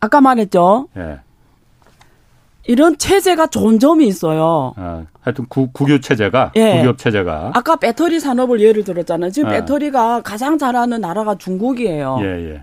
[0.00, 0.88] 아까 말했죠.
[0.96, 1.20] 예.
[2.66, 4.72] 이런 체제가 좋은 점이 있어요.
[4.76, 6.78] 아, 하여튼 구, 국유 체제가 예.
[6.78, 9.30] 국유업 체제가 아까 배터리 산업을 예를 들었잖아요.
[9.30, 9.56] 지금 예.
[9.56, 12.18] 배터리가 가장 잘하는 나라가 중국이에요.
[12.22, 12.62] 예, 예.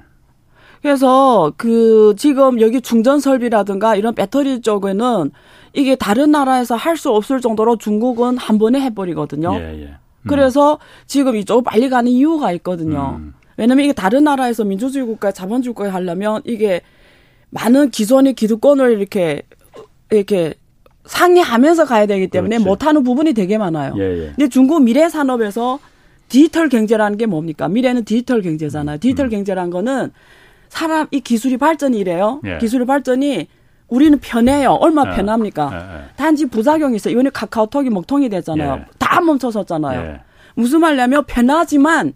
[0.81, 5.31] 그래서 그 지금 여기 충전 설비라든가 이런 배터리 쪽에는
[5.73, 9.53] 이게 다른 나라에서 할 수 없을 정도로 중국은 한 번에 해버리거든요.
[9.55, 9.85] 예, 예.
[9.85, 10.27] 음.
[10.27, 13.17] 그래서 지금 이쪽 빨리 가는 이유가 있거든요.
[13.19, 13.33] 음.
[13.57, 16.81] 왜냐면 이게 다른 나라에서 민주주의 국가, 자본주의 국가에 하려면 이게
[17.51, 19.43] 많은 기존의 기득권을 이렇게
[20.11, 20.53] 이렇게
[21.05, 22.67] 상의하면서 가야 되기 때문에 그렇지.
[22.69, 23.95] 못하는 부분이 되게 많아요.
[23.97, 24.25] 예, 예.
[24.35, 25.79] 근데 중국 미래 산업에서
[26.29, 27.67] 디지털 경제라는 게 뭡니까?
[27.67, 28.99] 미래는 디지털 경제잖아요.
[28.99, 29.29] 디지털 음.
[29.31, 30.11] 경제라는 거는
[30.69, 32.39] 사람 이 기술이 발전이 이래요.
[32.45, 32.57] 예.
[32.59, 33.47] 기술의 발전이
[33.87, 34.71] 우리는 편해요.
[34.73, 35.15] 얼마 예.
[35.15, 35.69] 편합니까?
[35.73, 36.01] 예, 예.
[36.15, 37.13] 단지 부작용이 있어요.
[37.13, 38.73] 이번에 카카오톡이 먹통이 됐잖아요.
[38.79, 38.85] 예.
[38.99, 40.19] 다 멈춰섰잖아요.
[40.55, 42.13] 무슨 말냐면 편하지만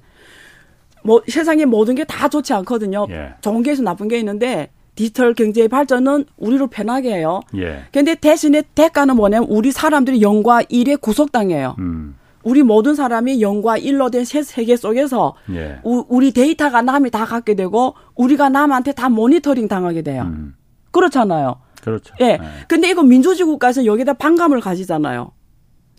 [1.04, 3.08] 뭐 세상에 모든 게 다 좋지 않거든요.
[3.42, 7.42] 좋은 게 있어 나쁜 게 있는데 디지털 경제의 발전은 우리를 편하게 해요.
[7.58, 7.84] 예.
[7.92, 11.76] 근데 대신에 대가는 뭐냐면 우리 사람들이 영과 일에 구속당해요.
[11.80, 12.16] 음.
[12.44, 15.80] 우리 모든 사람이 영과 일로 된 세계 속에서 예.
[15.84, 20.24] 우, 우리 데이터가 남이 다 갖게 되고 우리가 남한테 다 모니터링 당하게 돼요.
[20.24, 20.56] 음.
[20.92, 21.58] 그렇잖아요.
[21.82, 22.14] 그렇죠.
[22.22, 22.38] 예.
[22.38, 22.40] 네.
[22.68, 25.32] 근데 이거 민주주의 국가에서 여기다 반감을 가지잖아요.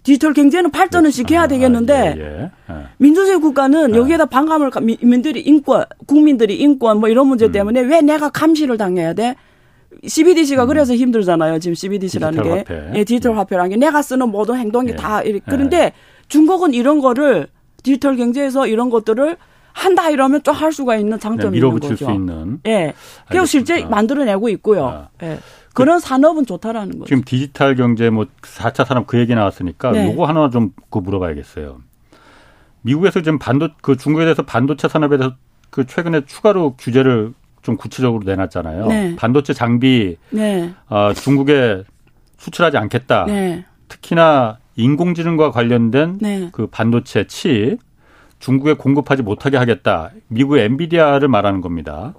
[0.07, 1.11] 디지털 경제는 발전을.
[1.11, 2.87] 시켜야 아, 되겠는데 아, 예, 예.
[2.99, 3.97] 민주주의 국가는 아.
[3.97, 7.53] 여기에다 반감을 민들이 인권, 국민들이 인권 뭐 이런 문제 음.
[7.53, 9.35] 때문에 왜 내가 감시를 당해야 돼?
[10.07, 10.69] CBDC가 음.
[10.69, 11.59] 그래서 힘들잖아요.
[11.59, 12.91] 지금 CBDC라는 게 화폐.
[12.95, 13.37] 예, 디지털 예.
[13.37, 14.97] 화폐라는 게 내가 쓰는 모든 행동이 예.
[14.97, 15.93] 다 이렇게 그런데
[16.29, 17.49] 중국은 이런 거를
[17.83, 19.37] 디지털 경제에서 이런 것들을
[19.77, 21.95] 한다 이러면 좀할 수가 있는 장점이 있는 거죠.
[21.97, 22.61] 수 있는.
[22.67, 22.95] 예.
[23.29, 24.87] 그리고 실제 만들어내고 있고요.
[24.87, 25.09] 아.
[25.23, 25.39] 예.
[25.75, 27.05] 그런 산업은 좋다라는 거죠.
[27.05, 30.07] 지금 디지털 경제 뭐 4차 산업 그 얘기 나왔으니까 네.
[30.11, 31.79] 요거 하나 좀 그 물어봐야겠어요.
[32.81, 35.37] 미국에서 지금 반도 그 중국에 대해서 반도체 산업에 대해서
[35.69, 38.87] 그 최근에 추가로 규제를 좀 구체적으로 내놨잖아요.
[38.87, 39.17] 네.
[39.17, 40.73] 반도체 장비 네.
[40.89, 41.83] 어, 중국에
[42.39, 43.27] 수출하지 않겠다.
[43.27, 43.67] 네.
[43.89, 46.49] 특히나 인공지능과 관련된 네.
[46.53, 47.79] 그 반도체 칩
[48.47, 50.13] 중국에 공급하지 못하게 하겠다.
[50.29, 52.15] 미국의 엔비디아를 말하는 겁니다.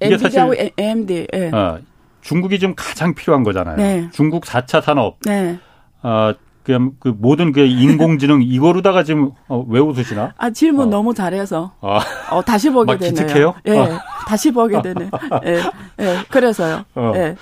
[0.00, 1.26] 이게 사실 AMD.
[1.34, 1.48] 예.
[1.48, 1.80] 어,
[2.20, 3.76] 중국이 지금 가장 필요한 거잖아요.
[3.76, 4.08] 네.
[4.12, 5.18] 중국 4차 산업.
[5.26, 5.58] 네.
[6.04, 6.32] 어,
[6.62, 10.34] 그냥 그 모든 그 인공지능 이거로다가 지금 어, 왜 웃으시나?
[10.38, 10.90] 아 질문 어.
[10.90, 11.98] 너무 잘해서 아.
[12.30, 13.26] 어, 다시 보게 되네요.
[13.26, 13.54] 기특해요?
[13.66, 13.88] 예, 어.
[14.28, 15.10] 다시 보게 되네.
[15.46, 15.60] 예,
[15.98, 16.84] 예, 그래서요.
[16.94, 17.12] 어.
[17.16, 17.34] 예,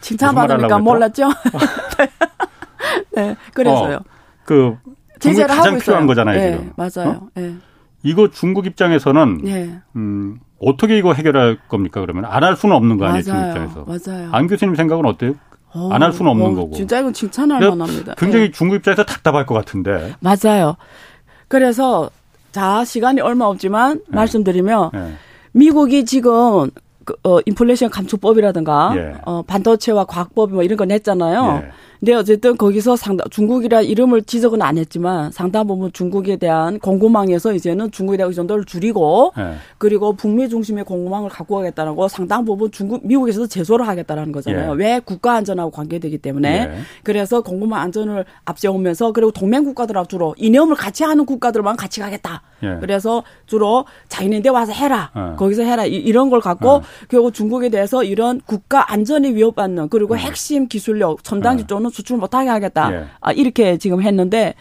[0.00, 1.28] 칭찬 받으니까 몰랐죠.
[3.14, 4.00] 네, 그래서요.
[5.28, 5.30] 어.
[5.30, 6.72] 그 중국이 가장 필요한 거잖아요, 예, 지금.
[6.76, 7.28] 맞아요.
[7.38, 7.54] 예.
[8.02, 9.70] 이거 중국 입장에서는 예.
[9.96, 14.28] 음, 어떻게 이거 해결할 겁니까 그러면 안 할 수는 없는 거 아니에요 중국 입장에서 맞아요
[14.32, 15.34] 안 교수님 생각은 어때요?
[15.74, 18.50] 어, 안할 수는 없는 어, 거고 진짜 이건 칭찬할 만합니다 굉장히 네.
[18.52, 20.76] 중국 입장에서 답답할 것 같은데 맞아요
[21.48, 22.10] 그래서
[22.52, 24.16] 자 시간이 얼마 없지만 네.
[24.16, 25.12] 말씀드리면 네.
[25.52, 26.70] 미국이 지금
[27.10, 29.14] 그, 어, 인플레이션 감축법이라든가 예.
[29.24, 31.62] 어, 반도체와 과학법 뭐 이런 거 냈잖아요.
[31.64, 31.70] 예.
[31.98, 37.90] 근데 어쨌든 거기서 상당 중국이라 이름을 지적은 안 했지만 상당 부분 중국에 대한 공급망에서 이제는
[37.90, 39.52] 중국에 대한 의존도를 줄이고 네.
[39.76, 44.72] 그리고 북미 중심의 공급망을 갖고 가겠다는 거 상당 부분 중국 미국에서도 제소를 하겠다라는 거잖아요.
[44.72, 44.76] 예.
[44.76, 46.78] 왜 국가 안전하고 관계되기 때문에 예.
[47.02, 52.42] 그래서 공급망 안전을 앞세우면서 그리고 동맹 국가들하고 주로 이념을 같이 하는 국가들만 같이 가겠다.
[52.62, 52.78] 예.
[52.80, 55.10] 그래서 주로 자기네들 와서 해라.
[55.16, 55.36] 예.
[55.36, 55.84] 거기서 해라.
[55.84, 57.32] 이, 런걸 갖고 결국 예.
[57.32, 60.20] 중국에 대해서 이런 국가 안전이 위협받는 그리고 예.
[60.20, 62.92] 핵심 기술력 첨단 기조는 수출 못하게 하겠다.
[62.92, 63.04] 예.
[63.20, 64.54] 아, 이렇게 지금 했는데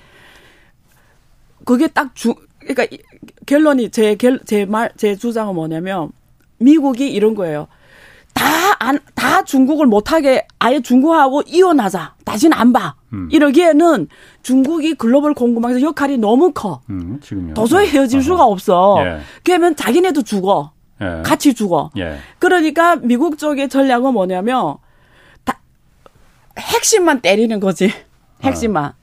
[1.66, 2.88] 그게 딱 주, 그러니까
[3.46, 6.12] 결론이 제, 제 말, 제 주장은 뭐냐면
[6.58, 7.68] 미국이 이런 거예요.
[8.34, 8.46] 다,
[8.80, 12.16] 안, 다 중국을 못하게 아예 중국하고 이혼하자.
[12.24, 12.96] 다시는 안 봐.
[13.14, 13.30] 음.
[13.32, 14.08] 이러기에는
[14.44, 16.82] 중국이 글로벌 공급망에서 역할이 너무 커.
[16.90, 17.54] 음, 지금요.
[17.54, 17.94] 도저히 네.
[17.94, 18.98] 헤어질 수가 없어.
[19.00, 19.20] 예.
[19.44, 20.72] 그러면 자기네도 죽어.
[21.02, 21.22] 예.
[21.24, 21.90] 같이 죽어.
[21.98, 22.18] 예.
[22.40, 24.78] 그러니까 미국 쪽의 전략은 뭐냐면
[26.60, 27.92] 핵심만 때리는 거지.
[28.44, 28.86] 핵심만.
[28.86, 28.99] 어.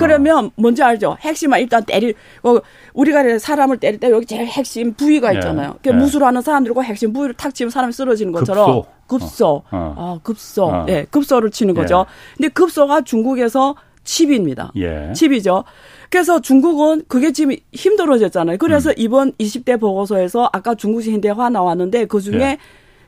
[0.00, 0.50] 그러면 어.
[0.56, 1.16] 뭔지 알죠?
[1.20, 2.14] 핵심만 일단 때리.
[2.42, 2.56] 어,
[2.94, 5.38] 우리가 사람을 때릴 때 여기 제일 핵심 부위가 예.
[5.38, 5.76] 있잖아요.
[5.86, 5.92] 예.
[5.92, 9.18] 무술 하는 사람들과 핵심 부위를 탁 치면 사람이 쓰러지는 것처럼 급소.
[9.18, 9.62] 급소.
[9.70, 9.94] 어.
[9.96, 10.64] 아, 급소.
[10.66, 10.86] 어.
[10.88, 12.06] 예, 급소를 치는 거죠.
[12.08, 12.36] 예.
[12.36, 13.74] 근데 급소가 중국에서
[14.04, 14.72] 칩입니다.
[14.76, 15.12] 예.
[15.14, 15.64] 칩이죠.
[16.10, 18.58] 그래서 중국은 그게 지금 힘들어졌잖아요.
[18.58, 18.94] 그래서 음.
[18.96, 22.58] 이번 20대 보고서에서 아까 중국식 현대화 나왔는데 그 중에 예.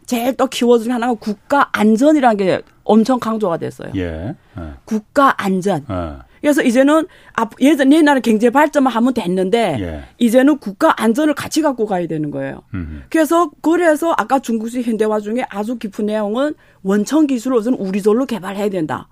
[0.06, 3.92] 제일 또 키워드 중에 하나가 국가 안전이라는 게 엄청 강조가 됐어요.
[3.96, 4.34] 예.
[4.58, 4.62] 예.
[4.84, 5.84] 국가 안전.
[6.42, 6.48] 예.
[6.48, 7.06] 그래서 이제는
[7.60, 10.02] 예전 옛날에 경제 발전만 하면 됐는데 예.
[10.18, 12.62] 이제는 국가 안전을 같이 갖고 가야 되는 거예요.
[12.74, 13.02] 음흠.
[13.10, 19.08] 그래서 그래서 아까 중국식 현대화 중에 아주 깊은 내용은 원천 기술을 우선 우리절로 개발해야 된다.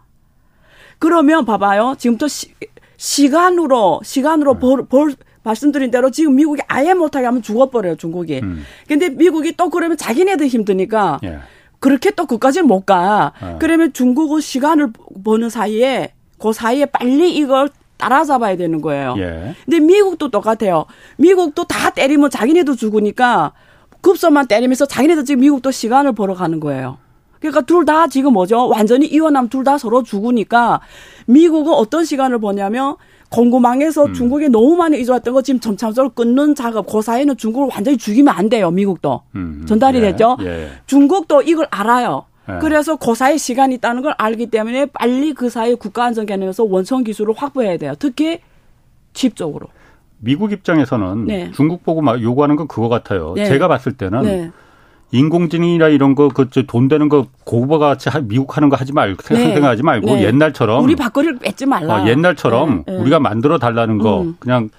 [0.99, 1.95] 그러면 봐봐요.
[1.99, 2.53] 지금부터 시,
[2.97, 4.59] 시간으로 시간으로 음.
[4.59, 8.41] 벌, 벌 말씀드린 대로 지금 미국이 아예 못하게 하면 죽어버려요 중국이.
[8.43, 8.63] 음.
[8.87, 11.39] 근데 미국이 또 그러면 자기네들 힘드니까 예.
[11.79, 13.33] 그렇게 또 그까지는 못 가.
[13.43, 13.57] 예.
[13.59, 14.93] 그러면 중국은 시간을
[15.25, 17.69] 버는 사이에 그 사이에 빨리 이걸
[17.99, 19.15] 따라잡아야 되는 거예요.
[19.19, 19.55] 예.
[19.67, 20.87] 근데 미국도 똑같아요.
[21.19, 23.53] 미국도 다 때리면 자기네도 죽으니까
[24.01, 26.97] 급소만 때리면서 자기네도 지금 미국도 시간을 벌어가는 거예요.
[27.41, 28.69] 그러니까 둘 다 지금 뭐죠?
[28.69, 30.81] 완전히 이혼하면 둘 다 서로 죽으니까
[31.27, 32.97] 미국은 어떤 시간을 보냐면
[33.31, 34.15] 공구망에서 음.
[34.15, 36.87] 중국에 너무 많이 의존했던 거 지금 점차적으로 끊는 작업.
[36.91, 38.71] 그 사이에는 중국을 완전히 죽이면 안 돼요.
[38.71, 39.23] 미국도.
[39.37, 39.65] 음.
[39.69, 40.03] 전달이 예.
[40.03, 40.37] 됐죠.
[40.43, 40.69] 예.
[40.87, 42.25] 중국도 이걸 알아요.
[42.57, 42.59] 예.
[42.61, 47.05] 그래서 그 사이 시간이 있다는 걸 알기 때문에 빨리 그 사이 국가 안전 개념에서 원천
[47.05, 47.95] 기술을 확보해야 돼요.
[47.99, 48.41] 특히
[49.13, 49.69] 칩 쪽으로.
[50.19, 51.51] 미국 입장에서는 네.
[51.53, 53.33] 중국 보고 막 요구하는 건 그거 같아요.
[53.35, 53.47] 네.
[53.47, 54.51] 제가 봤을 때는 네.
[55.13, 59.55] 인공지능이나 이런 거, 그, 돈 되는 거, 고바 같이 미국 하는 거 하지 말고, 네.
[59.55, 60.25] 생각하지 말고, 네.
[60.25, 60.85] 옛날처럼.
[60.85, 62.03] 우리 밥거리를 뺏지 말라.
[62.03, 62.85] 어, 옛날처럼.
[62.87, 64.37] 우리가 만들어 달라는 거, 음.
[64.39, 64.71] 그냥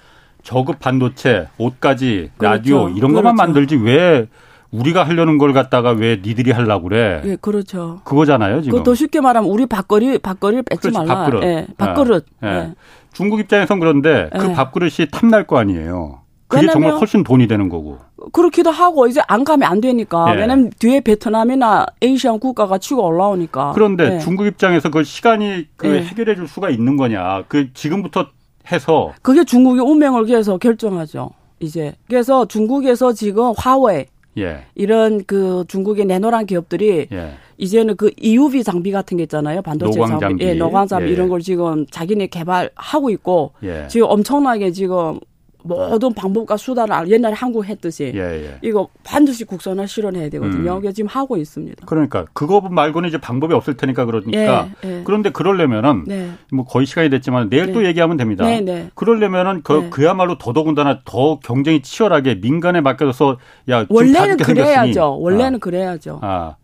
[0.42, 2.54] 저급 반도체, 옷까지, 그렇죠.
[2.54, 3.36] 라디오, 이런 것만 그렇죠.
[3.36, 4.26] 만들지 왜
[4.72, 7.20] 우리가 하려는 걸 갖다가 왜 니들이 하려고 그래?
[7.24, 8.00] 예, 그렇죠.
[8.04, 8.78] 그거잖아요, 지금.
[8.78, 11.14] 그더 쉽게 말하면 우리 밥거리, 밥거리를 뺏지 그렇지, 말라.
[11.24, 11.42] 밥그릇.
[11.44, 12.26] 예, 밥그릇.
[12.42, 12.48] 예.
[12.48, 12.74] 예.
[13.12, 14.52] 중국 입장에선 그런데 그 예.
[14.54, 16.20] 밥그릇이 탐날 거 아니에요.
[16.48, 17.98] 그게 정말 훨씬 돈이 되는 거고.
[18.32, 20.34] 그렇기도 하고 이제 안 가면 안 되니까.
[20.34, 20.40] 예.
[20.40, 23.72] 왜냐면 뒤에 베트남이나 에이시안 국가가 치고 올라오니까.
[23.74, 24.18] 그런데 예.
[24.18, 26.02] 중국 입장에서 그 시간이 그 예.
[26.02, 27.44] 해결해 줄 수가 있는 거냐.
[27.48, 28.28] 그 지금부터
[28.70, 31.30] 해서 그게 중국의 운명을 위해서 결정하죠.
[31.60, 34.06] 이제 그래서 중국에서 지금 화웨이
[34.38, 34.64] 예.
[34.74, 37.32] 이런 그 중국의 내노란 기업들이 예.
[37.58, 39.62] 이제는 그 EUV 장비 같은 게 있잖아요.
[39.62, 41.12] 반도체 노광 장비, 예, 노광 장비 예.
[41.12, 43.86] 이런 걸 지금 자기네 개발하고 있고 예.
[43.88, 45.20] 지금 엄청나게 지금
[45.64, 48.58] 모든 방법과 수단을 옛날에 한국 했듯이 예, 예.
[48.62, 50.80] 이거 반드시 국선을 실현해야 되거든요.
[50.84, 50.92] 음.
[50.92, 51.86] 지금 하고 있습니다.
[51.86, 55.02] 그러니까 그거 말고는 이제 방법이 없을 테니까 그러니까 예, 예.
[55.04, 56.30] 그런데 그러려면은 네.
[56.52, 57.72] 뭐 거의 시간이 됐지만 내일 네.
[57.72, 58.44] 또 얘기하면 됩니다.
[58.44, 58.90] 네, 네.
[58.94, 59.90] 그러려면은 그, 네.
[59.90, 63.38] 그야말로 더더군다나 더 경쟁이 치열하게 민간에 맡겨서
[63.70, 65.18] 야 원래는 그래야죠.
[65.20, 65.58] 원래는 아.
[65.58, 66.18] 그래야죠.
[66.22, 66.56] 아.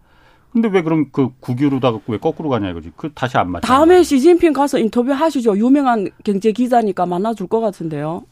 [0.52, 2.90] 근데 왜 그럼 그 국유로 다 갖고 왜 거꾸로 가냐 이거지.
[2.96, 3.66] 그 다시 안 맞죠.
[3.66, 5.56] 다음에 시진핑 가서 인터뷰 하시죠.
[5.58, 8.24] 유명한 경제 기자니까 만나줄 것 같은데요.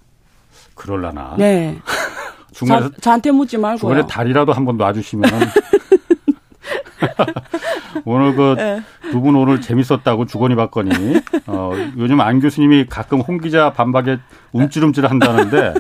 [0.77, 1.35] 그럴라나.
[1.37, 1.81] 네.
[2.53, 3.81] 중간에 저, 한테 묻지 말고.
[3.81, 5.29] 중간에 다리라도 한번 놔주시면.
[8.05, 8.57] 오늘 그
[9.11, 9.41] 두분 네.
[9.41, 10.91] 오늘 재밌었다고 주거니 받거니.
[11.47, 14.19] 어, 요즘 안 교수님이 가끔 홍 기자 반박에
[14.53, 15.75] 움찔움찔 한다는데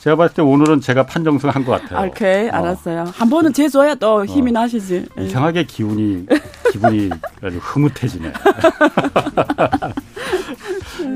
[0.00, 2.08] 제가 봤을 때 오늘은 제가 판정승 한 것 같아요.
[2.08, 2.52] 오케이, 어.
[2.52, 3.02] 알았어요.
[3.02, 3.12] 어.
[3.14, 4.54] 한 번은 재줘야 또 힘이 어.
[4.54, 5.06] 나시지.
[5.18, 6.26] 이상하게 기운이,
[6.72, 7.10] 기분이
[7.42, 8.32] 아주 흐뭇해지네.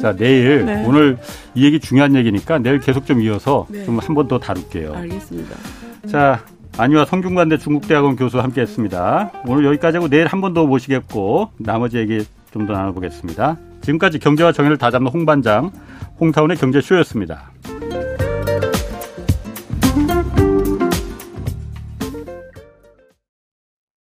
[0.00, 0.84] 자, 내일 네.
[0.86, 1.18] 오늘
[1.54, 3.84] 이 얘기 중요한 얘기니까 내일 계속 좀 이어서 네.
[3.84, 4.94] 좀한 번 더 다룰게요.
[4.94, 5.56] 알겠습니다.
[6.08, 6.44] 자,
[6.78, 9.30] 안유아 성균관대 중국대학원 교수 함께 했습니다.
[9.46, 13.56] 오늘 여기까지 하고 내일 한 번 더 모시겠고 나머지 얘기 좀 더 나눠보겠습니다.
[13.82, 15.70] 지금까지 경제와 정의를 다잡는 홍반장
[16.20, 17.50] 홍사원의 경제쇼였습니다.